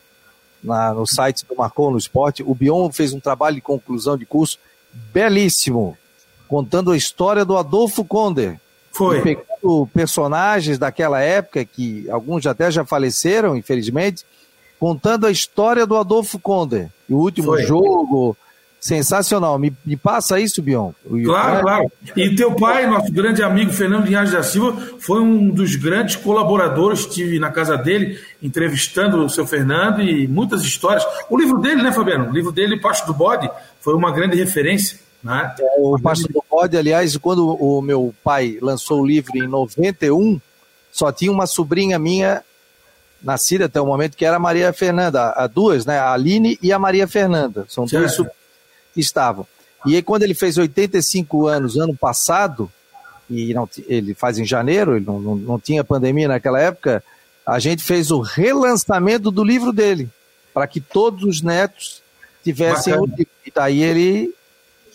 [0.63, 2.43] na, no site do Marcon no Esporte.
[2.43, 4.57] O Bion fez um trabalho de conclusão de curso
[5.13, 5.97] belíssimo,
[6.47, 8.59] contando a história do Adolfo Conde.
[8.91, 9.21] Foi.
[9.21, 14.25] Pegando personagens daquela época, que alguns até já faleceram, infelizmente,
[14.79, 16.89] contando a história do Adolfo Conde.
[17.09, 17.63] O último Foi.
[17.63, 18.35] jogo.
[18.79, 19.59] Sensacional.
[19.59, 20.91] Me, me, passa isso, Bion.
[21.25, 21.91] Claro, claro.
[22.15, 27.01] E teu pai, nosso grande amigo Fernando Linhares da Silva, foi um dos grandes colaboradores.
[27.01, 31.05] Estive na casa dele, entrevistando o seu Fernando e muitas histórias.
[31.29, 32.29] O livro dele, né, Fabiano?
[32.29, 33.49] O livro dele, Pasto do Bode,
[33.81, 34.97] foi uma grande referência.
[35.21, 35.53] Né?
[35.59, 40.39] É, o Pastor do Bode, aliás, quando o meu pai lançou o livro em 91,
[40.89, 42.41] só tinha uma sobrinha minha
[43.21, 45.99] nascida até o momento, que era a Maria Fernanda, a duas, né?
[45.99, 47.65] A Aline e a Maria Fernanda.
[47.67, 48.38] São duas que
[48.99, 49.45] estavam.
[49.85, 52.69] E aí, quando ele fez 85 anos, ano passado,
[53.29, 57.03] e não, ele faz em janeiro, ele não, não, não tinha pandemia naquela época,
[57.45, 60.09] a gente fez o relançamento do livro dele,
[60.53, 62.01] para que todos os netos
[62.43, 63.13] tivessem Bacana.
[63.13, 63.33] o livro.
[63.45, 64.33] E daí ele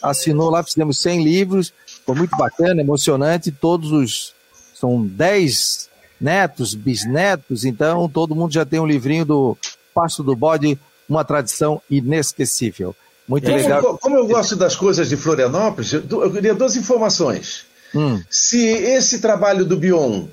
[0.03, 1.73] assinou lá, fizemos 100 livros,
[2.05, 4.35] foi muito bacana, emocionante, todos os,
[4.75, 5.89] são 10
[6.21, 9.59] netos, bisnetos, então todo mundo já tem um livrinho do
[9.95, 10.79] Pasto do Bode,
[11.09, 12.95] uma tradição inesquecível.
[13.27, 13.99] Muito como, legal.
[13.99, 17.65] Como eu gosto das coisas de Florianópolis, eu queria duas informações.
[17.95, 18.23] Hum.
[18.29, 20.27] Se esse trabalho do Bion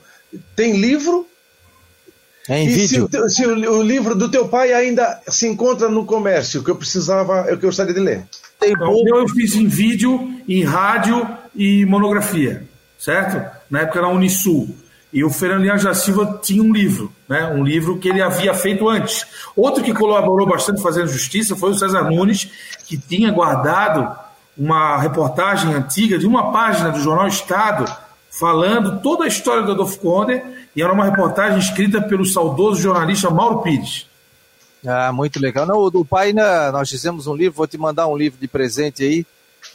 [0.56, 1.28] tem livro,
[2.50, 3.10] é em e vídeo.
[3.12, 6.76] Se, se o, o, livro do teu pai ainda se encontra no comércio, que eu
[6.76, 8.26] precisava, eu gostaria de ler
[8.62, 9.04] tem então.
[9.08, 12.64] Eu fiz em vídeo, em rádio e monografia,
[12.98, 13.44] certo?
[13.70, 14.74] Na época era Unisul.
[15.14, 17.46] E o Fernando Linhares da Silva tinha um livro, né?
[17.48, 19.26] um livro que ele havia feito antes.
[19.56, 22.50] Outro que colaborou bastante fazendo justiça foi o César Nunes,
[22.88, 24.16] que tinha guardado
[24.58, 27.86] uma reportagem antiga de uma página do jornal Estado,
[28.30, 30.42] falando toda a história do Adolfo Conde,
[30.74, 34.08] e era uma reportagem escrita pelo saudoso jornalista Mauro Pires.
[34.86, 35.66] Ah, muito legal.
[35.66, 39.04] Não, do pai, né, nós fizemos um livro, vou te mandar um livro de presente
[39.04, 39.26] aí,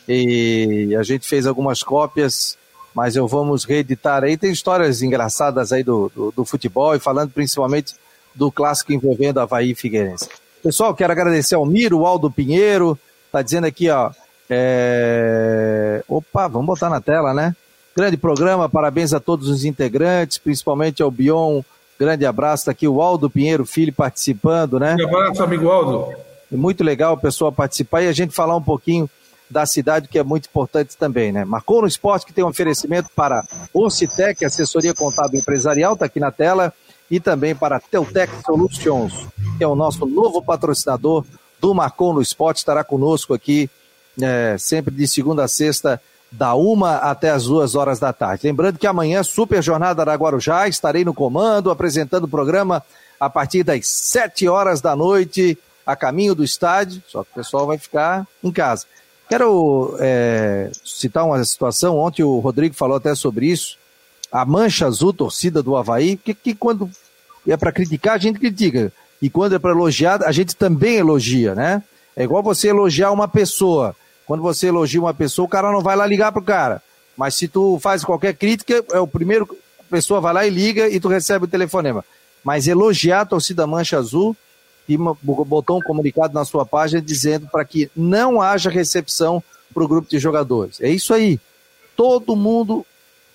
[0.09, 2.57] e a gente fez algumas cópias,
[2.97, 4.39] mas eu vamos reeditar aí.
[4.39, 7.95] Tem histórias engraçadas aí do, do, do futebol, e falando principalmente
[8.35, 10.31] do clássico envolvendo Havaí e Figueirense.
[10.63, 12.99] Pessoal, quero agradecer ao Miro, o Aldo Pinheiro,
[13.31, 14.13] tá dizendo aqui, ó,
[14.49, 16.03] é...
[16.09, 17.55] Opa, vamos botar na tela, né?
[17.95, 21.61] Grande programa, parabéns a todos os integrantes, principalmente ao Bion.
[22.01, 24.97] Grande abraço, tá aqui o Aldo Pinheiro Filho participando, né?
[24.99, 26.15] Um abraço, amigo Aldo.
[26.51, 29.11] Muito legal o pessoal participar e a gente falar um pouquinho
[29.49, 31.45] da cidade, que é muito importante também, né?
[31.45, 36.33] Marcou no Esporte, que tem um oferecimento para Orcitec, assessoria contábil empresarial, tá aqui na
[36.33, 36.73] tela,
[37.11, 39.27] e também para Teutec Solutions,
[39.57, 41.25] que é o nosso novo patrocinador
[41.61, 43.71] do Marcou no Esporte, estará conosco aqui
[44.21, 48.47] é, sempre de segunda a sexta, da uma até as duas horas da tarde.
[48.47, 52.83] Lembrando que amanhã, Super Jornada da Guarujá, estarei no comando, apresentando o programa
[53.19, 57.67] a partir das sete horas da noite, a caminho do estádio, só que o pessoal
[57.67, 58.87] vai ficar em casa.
[59.29, 63.77] Quero é, citar uma situação, ontem o Rodrigo falou até sobre isso,
[64.31, 66.89] a mancha azul, torcida do Havaí, que, que quando
[67.47, 71.55] é para criticar, a gente critica, e quando é para elogiar, a gente também elogia,
[71.55, 71.83] né?
[72.15, 73.97] É igual você elogiar uma pessoa,
[74.27, 76.83] quando você elogia uma pessoa, o cara não vai lá ligar pro cara.
[77.17, 79.49] Mas se tu faz qualquer crítica, é o primeiro
[79.81, 82.05] a pessoa vai lá e liga e tu recebe o telefonema.
[82.43, 84.37] Mas elogiar a torcida Mancha Azul
[84.97, 90.09] botou um comunicado na sua página dizendo para que não haja recepção para o grupo
[90.09, 90.81] de jogadores.
[90.81, 91.41] É isso aí.
[91.97, 92.85] Todo mundo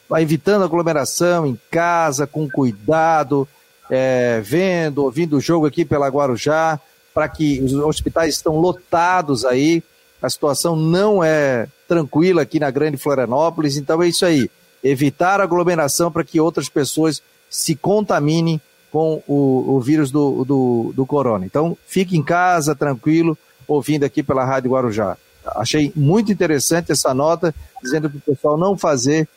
[0.08, 3.48] vai evitando aglomeração em casa, com cuidado,
[3.90, 6.80] é, vendo, ouvindo o jogo aqui pela Guarujá,
[7.14, 9.84] para que os hospitais estão lotados aí
[10.22, 14.50] a situação não é tranquila aqui na Grande Florianópolis, então é isso aí.
[14.84, 18.62] Evitar aglomeração para que outras pessoas se contaminem
[18.92, 21.46] com o, o vírus do, do, do, corona.
[21.46, 23.38] Então, fique em casa, tranquilo,
[23.68, 25.18] ouvindo aqui pela Rádio Guarujá.
[25.56, 29.28] Achei muito interessante essa nota, dizendo para o pessoal não fazer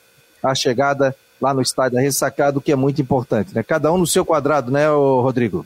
[0.43, 3.55] a chegada lá no estádio da ressacada, o que é muito importante.
[3.55, 3.63] Né?
[3.63, 5.65] Cada um no seu quadrado, né, Rodrigo?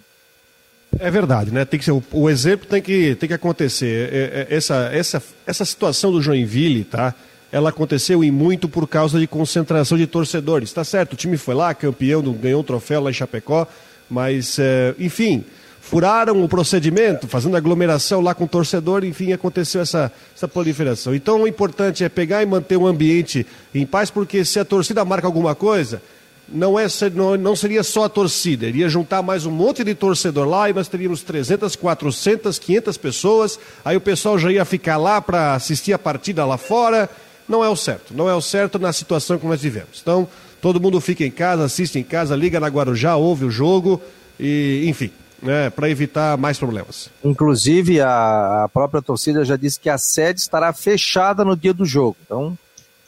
[0.99, 1.65] É verdade, né?
[1.65, 4.13] Tem que ser, o, o exemplo tem que, tem que acontecer.
[4.13, 7.15] É, é, essa, essa, essa situação do Joinville, tá?
[7.51, 10.73] Ela aconteceu em muito por causa de concentração de torcedores.
[10.73, 13.67] Tá certo, o time foi lá, campeão, ganhou um troféu lá em Chapecó,
[14.11, 15.45] mas, é, enfim,
[15.81, 21.15] furaram o procedimento, fazendo aglomeração lá com o torcedor, enfim, aconteceu essa, essa proliferação.
[21.15, 25.03] Então, o importante é pegar e manter o ambiente em paz, porque se a torcida
[25.03, 26.03] marca alguma coisa,
[26.47, 30.47] não, é, não, não seria só a torcida, iria juntar mais um monte de torcedor
[30.47, 35.21] lá e nós teríamos 300, 400, 500 pessoas, aí o pessoal já ia ficar lá
[35.21, 37.09] para assistir a partida lá fora.
[37.49, 40.01] Não é o certo, não é o certo na situação que nós vivemos.
[40.03, 40.29] Então,
[40.61, 44.01] todo mundo fica em casa, assiste em casa, liga na Guarujá, ouve o jogo
[44.39, 45.11] e, enfim,
[45.43, 47.11] né, para evitar mais problemas.
[47.25, 51.85] Inclusive, a, a própria torcida já disse que a sede estará fechada no dia do
[51.85, 52.17] jogo.
[52.25, 52.57] Então,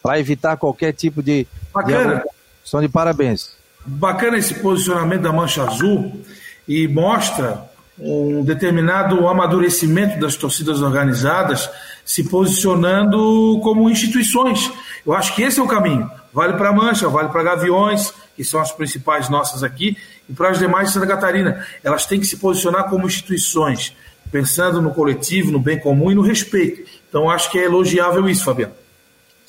[0.03, 1.47] para evitar qualquer tipo de.
[1.72, 2.16] Bacana.
[2.16, 2.30] De
[2.64, 3.53] Estão de parabéns.
[3.84, 6.20] Bacana esse posicionamento da Mancha Azul
[6.68, 7.68] e mostra
[7.99, 11.68] um determinado amadurecimento das torcidas organizadas
[12.11, 14.68] se posicionando como instituições.
[15.06, 16.11] Eu acho que esse é o caminho.
[16.32, 19.96] Vale para Mancha, vale para Gaviões, que são as principais nossas aqui,
[20.28, 21.64] e para as demais de Santa Catarina.
[21.84, 23.94] Elas têm que se posicionar como instituições,
[24.28, 26.82] pensando no coletivo, no bem comum e no respeito.
[27.08, 28.74] Então acho que é elogiável isso, Fabiano.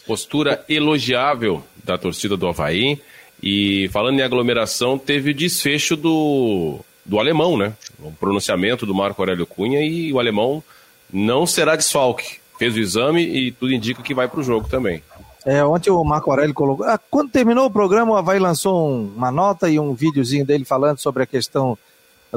[0.06, 3.02] Postura elogiável da torcida do Havaí.
[3.42, 7.74] E falando em aglomeração, teve o desfecho do, do alemão, né?
[7.98, 10.64] O pronunciamento do Marco Aurélio Cunha e o alemão
[11.12, 12.41] não será desfalque.
[12.62, 15.02] Fez o exame e tudo indica que vai para o jogo também.
[15.44, 16.86] É, ontem o Marco Aurélio colocou.
[16.86, 20.64] Ah, quando terminou o programa, o Havaí lançou um, uma nota e um videozinho dele
[20.64, 21.76] falando sobre a questão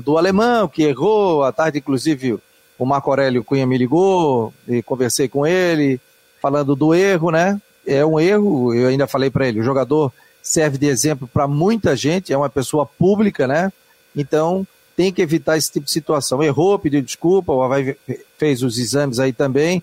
[0.03, 1.45] do alemão, que errou.
[1.45, 2.39] À tarde, inclusive,
[2.79, 6.01] o Marco Aurélio Cunha me ligou e conversei com ele,
[6.41, 7.61] falando do erro, né?
[7.87, 10.11] É um erro, eu ainda falei para ele, o jogador
[10.43, 13.71] serve de exemplo para muita gente, é uma pessoa pública, né?
[14.17, 14.67] Então
[14.97, 16.43] tem que evitar esse tipo de situação.
[16.43, 17.97] Errou, pediu desculpa, o Havaí
[18.39, 19.83] fez os exames aí também.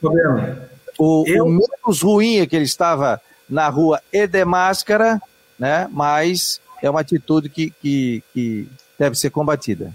[0.97, 1.45] O, eu...
[1.45, 5.21] o menos ruim é que ele estava na rua e de máscara,
[5.59, 5.87] né?
[5.91, 9.91] Mas é uma atitude que, que, que deve ser combatida.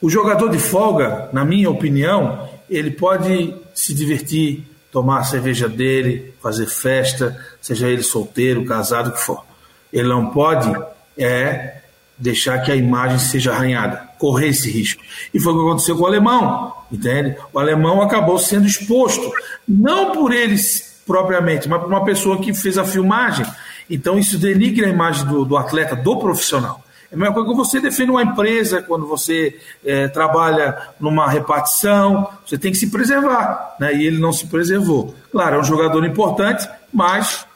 [0.00, 6.34] O jogador de folga, na minha opinião, ele pode se divertir, tomar a cerveja dele,
[6.40, 9.44] fazer festa, seja ele solteiro, casado, o que for.
[9.92, 10.70] Ele não pode
[11.18, 11.80] é
[12.18, 15.02] deixar que a imagem seja arranhada, correr esse risco.
[15.32, 17.36] E foi o que aconteceu com o alemão, entende?
[17.52, 19.30] O alemão acabou sendo exposto,
[19.66, 23.46] não por eles propriamente, mas por uma pessoa que fez a filmagem.
[23.88, 26.82] Então isso denigra a imagem do, do atleta, do profissional.
[27.10, 32.28] É a mesma coisa que você defende uma empresa, quando você é, trabalha numa repartição,
[32.44, 33.94] você tem que se preservar, né?
[33.94, 35.14] e ele não se preservou.
[35.30, 37.46] Claro, é um jogador importante, mas,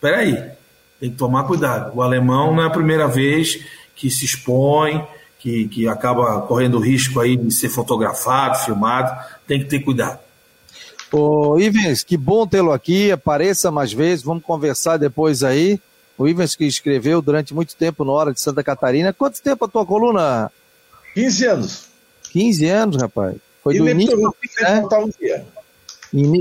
[0.00, 0.34] peraí,
[0.98, 1.94] tem que tomar cuidado.
[1.94, 3.62] O alemão não é a primeira vez
[3.94, 5.06] que se expõe,
[5.44, 9.14] que, que acaba correndo risco aí de ser fotografado, filmado,
[9.46, 10.18] tem que ter cuidado.
[11.12, 15.78] Ô, Ivens, que bom tê-lo aqui, apareça mais vezes, vamos conversar depois aí.
[16.16, 19.12] O Ivens que escreveu durante muito tempo no Hora de Santa Catarina.
[19.12, 20.50] Quanto tempo a tua coluna?
[21.12, 21.88] 15 anos.
[22.30, 23.36] 15 anos, rapaz.
[23.62, 24.82] Foi do início, ao fim, né?
[24.98, 25.44] um dia.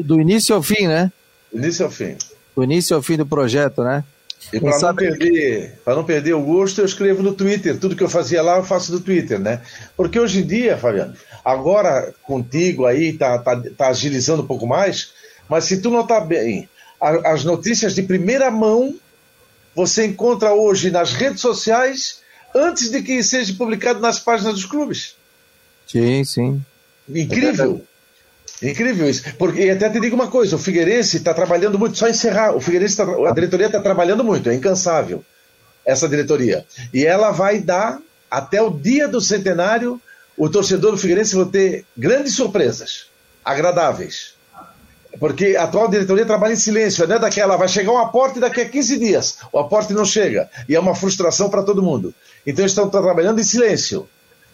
[0.06, 1.12] do início ao fim, né?
[1.51, 2.16] Do início ao fim.
[2.56, 4.06] Do início ao fim do projeto, né?
[4.54, 7.80] E para não, perder, não perder o gosto, eu escrevo no Twitter.
[7.80, 9.62] Tudo que eu fazia lá, eu faço no Twitter, né?
[9.97, 15.12] Porque hoje em dia, Fabiano, agora contigo aí, tá, tá, tá agilizando um pouco mais,
[15.49, 16.70] mas se tu notar bem,
[17.01, 18.95] as notícias de primeira mão
[19.76, 22.22] você encontra hoje nas redes sociais
[22.56, 25.16] antes de que seja publicado nas páginas dos clubes.
[25.88, 26.62] Sim, sim.
[27.10, 27.84] Incrível.
[28.62, 29.24] Incrível isso.
[29.38, 32.56] Porque até te digo uma coisa: o Figueirense está trabalhando muito, só encerrar.
[32.56, 35.24] O Figueirense, tá, a diretoria está trabalhando muito, é incansável
[35.86, 36.66] essa diretoria.
[36.93, 37.99] E ela vai dar,
[38.30, 40.01] até o dia do centenário,
[40.38, 43.08] o torcedor do Figueirense vai ter grandes surpresas,
[43.43, 44.34] agradáveis.
[45.20, 48.62] Porque a atual diretoria trabalha em silêncio, não é daquela, vai chegar um aporte daqui
[48.62, 52.14] a 15 dias, o aporte não chega, e é uma frustração para todo mundo.
[52.45, 54.10] Então eles estão trabalhando em silêncio.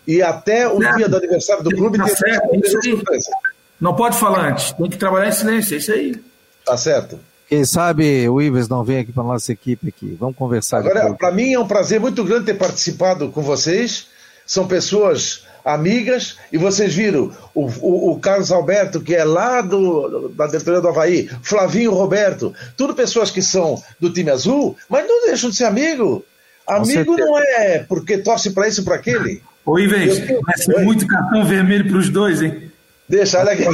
[0.05, 3.31] E até o dia do aniversário do clube tá tem certo, surpresa.
[3.79, 6.21] Não pode falar antes, tem que trabalhar em silêncio, é isso aí.
[6.65, 7.19] Tá certo.
[7.47, 10.15] Quem sabe o Ives não vem aqui para nossa equipe aqui.
[10.19, 10.79] Vamos conversar.
[10.79, 14.07] Agora, para mim é um prazer muito grande ter participado com vocês.
[14.45, 20.29] São pessoas amigas, e vocês viram o, o, o, Carlos Alberto, que é lá do,
[20.29, 25.25] da diretoria do Havaí, Flavinho Roberto, tudo pessoas que são do time azul, mas não
[25.25, 26.25] deixam de ser amigo.
[26.67, 29.41] Amigo não é porque torce para isso e para aquele.
[29.65, 32.68] Ô Ivens, vai ser muito cartão vermelho para os dois, hein?
[33.09, 33.65] Deixa, olha aqui.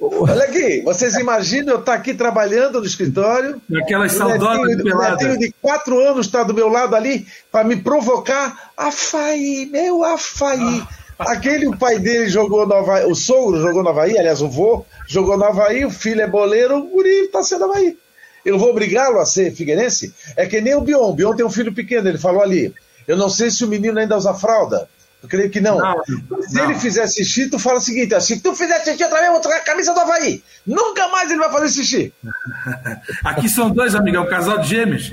[0.00, 3.60] Olha aqui, vocês imaginam eu estar aqui trabalhando no escritório.
[3.82, 5.10] Aquelas saudosas de pelada.
[5.12, 8.72] netinho de quatro anos está do meu lado ali para me provocar.
[8.76, 10.82] Afaí, meu Afaí.
[11.18, 14.86] Aquele o pai dele jogou no Havaí, o sogro jogou no Havaí, aliás, o vô
[15.06, 17.96] jogou no Havaí, o filho é boleiro, o guri está sendo Havaí.
[18.42, 20.14] Eu vou obrigá-lo a ser figueirense?
[20.34, 21.10] É que nem o Bion.
[21.10, 22.74] O Bion tem um filho pequeno, ele falou ali.
[23.06, 24.88] Eu não sei se o menino ainda usa fralda.
[25.22, 25.78] Eu creio que não.
[25.78, 26.64] não Se não.
[26.64, 29.40] ele fizer xixi, tu fala o seguinte: se tu fizer xixi outra vez, eu vou
[29.40, 30.42] trocar a camisa do Havaí.
[30.66, 32.12] Nunca mais ele vai fazer xixi.
[33.24, 35.12] Aqui são dois, amigos, é um casal de gêmeos.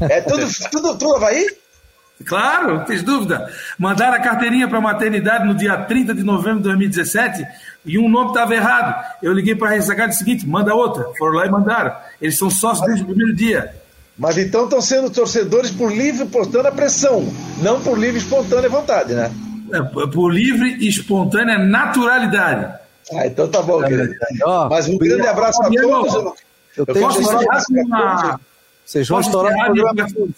[0.00, 1.46] É tudo, tudo, tudo Havaí?
[2.24, 3.50] Claro, não tens dúvida.
[3.78, 7.44] Mandaram a carteirinha para a maternidade no dia 30 de novembro de 2017
[7.84, 9.04] e um nome estava errado.
[9.22, 11.04] Eu liguei para a e disse seguinte: manda outra.
[11.18, 11.96] Foram lá e mandaram.
[12.20, 13.74] Eles são sócios desde o primeiro dia.
[14.18, 17.26] Mas então estão sendo torcedores por livre e espontânea pressão,
[17.62, 19.32] não por livre e espontânea vontade, né?
[19.72, 22.78] É, por livre e espontânea naturalidade.
[23.14, 24.14] Ah, então tá bom, querido.
[24.70, 26.14] Mas um grande abraço a todos.
[26.76, 28.40] Eu, eu posso encerrar com uma.
[28.84, 29.54] Vocês vão estourar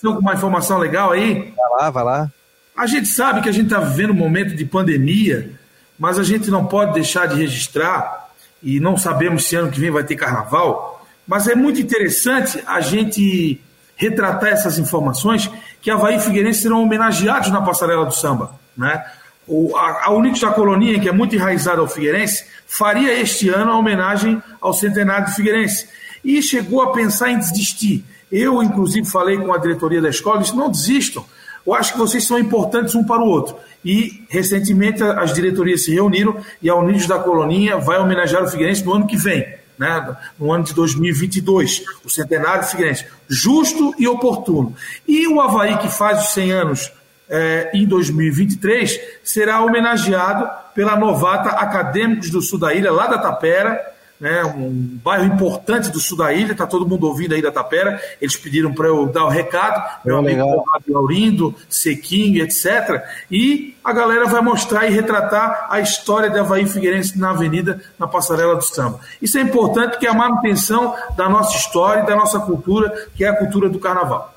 [0.01, 1.53] com uma informação legal aí?
[1.57, 2.33] Vai lá, vai lá.
[2.77, 5.51] A gente sabe que a gente está vivendo um momento de pandemia,
[5.99, 8.29] mas a gente não pode deixar de registrar,
[8.62, 12.81] e não sabemos se ano que vem vai ter carnaval, mas é muito interessante a
[12.81, 13.61] gente
[13.97, 18.59] retratar essas informações que Havaí e Figueirense serão homenageados na passarela do samba.
[18.76, 19.05] Né?
[19.47, 23.78] O, a, a da Colonia, que é muito enraizada ao Figueirense, faria este ano a
[23.78, 25.88] homenagem ao centenário de Figueirense.
[26.24, 28.05] E chegou a pensar em desistir.
[28.32, 31.24] Eu, inclusive, falei com a diretoria da escola, disse, não desistam.
[31.66, 33.57] Eu acho que vocês são importantes um para o outro.
[33.84, 38.84] E, recentemente, as diretorias se reuniram e a Unidos da Colonia vai homenagear o Figueirense
[38.84, 44.75] no ano que vem né, no ano de 2022, o centenário Figueirense, justo e oportuno.
[45.07, 46.93] E o Havaí, que faz os 100 anos
[47.29, 53.93] é, em 2023, será homenageado pela novata Acadêmicos do Sul da Ilha, lá da Tapera,
[54.25, 58.01] né, um bairro importante do sul da ilha, está todo mundo ouvindo aí da Tapera.
[58.22, 63.05] Eles pediram para eu dar o recado, meu amigo Laurindo, Sequinho, etc.
[63.31, 68.07] E a galera vai mostrar e retratar a história de Havaí Figueirense na avenida, na
[68.07, 68.99] passarela do samba.
[69.20, 73.27] Isso é importante porque é a manutenção da nossa história e da nossa cultura, que
[73.27, 74.35] é a cultura do carnaval.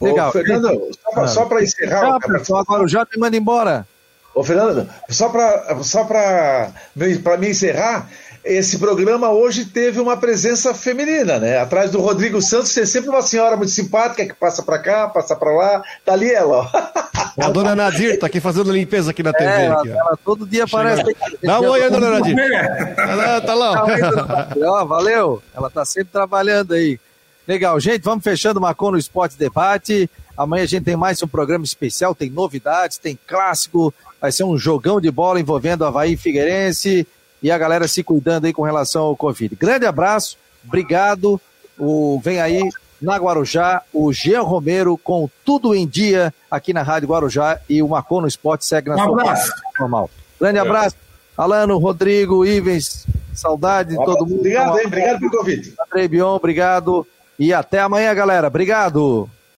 [0.00, 0.30] Legal.
[0.30, 0.90] Ô, Fernando,
[1.28, 2.14] só para encerrar.
[2.14, 3.86] Ah, pessoal, agora já me manda embora.
[4.34, 6.08] Ô, Fernando, só para só
[7.38, 8.08] me encerrar,
[8.44, 11.58] esse programa hoje teve uma presença feminina, né?
[11.58, 15.36] Atrás do Rodrigo Santos tem sempre uma senhora muito simpática que passa para cá, passa
[15.36, 15.82] para lá.
[16.04, 16.68] Tá ali ela, ó.
[17.38, 19.50] A dona Nadir, tá aqui fazendo limpeza aqui na TV.
[19.50, 21.16] É, ela, aqui, ela todo dia aparece.
[21.42, 22.36] Dá um oi, dona Nadir.
[22.98, 23.86] Ela tá lá.
[24.66, 25.42] Ó, valeu.
[25.54, 26.98] Ela tá sempre trabalhando aí.
[27.46, 30.10] Legal, gente, vamos fechando o Marcon no Esporte Debate.
[30.36, 34.56] Amanhã a gente tem mais um programa especial, tem novidades, tem clássico, vai ser um
[34.56, 37.06] jogão de bola envolvendo Havaí e Figueirense
[37.42, 39.54] e a galera se cuidando aí com relação ao Covid.
[39.56, 40.36] Grande abraço,
[40.66, 41.40] obrigado.
[41.78, 42.68] O, vem aí
[43.00, 47.88] na Guarujá, o Jean Romero com tudo em dia aqui na Rádio Guarujá e o
[47.88, 49.52] Marcon no Esporte segue na Um sua abraço.
[49.80, 50.10] normal.
[50.40, 50.96] Grande abraço,
[51.36, 54.38] Alano, Rodrigo, Ivens, saudade de todo mundo.
[54.40, 54.86] Obrigado, hein?
[54.86, 55.74] Obrigado pelo convite.
[55.90, 57.06] André Bion, obrigado.
[57.38, 58.46] E até amanhã, galera.
[58.46, 59.28] Obrigado.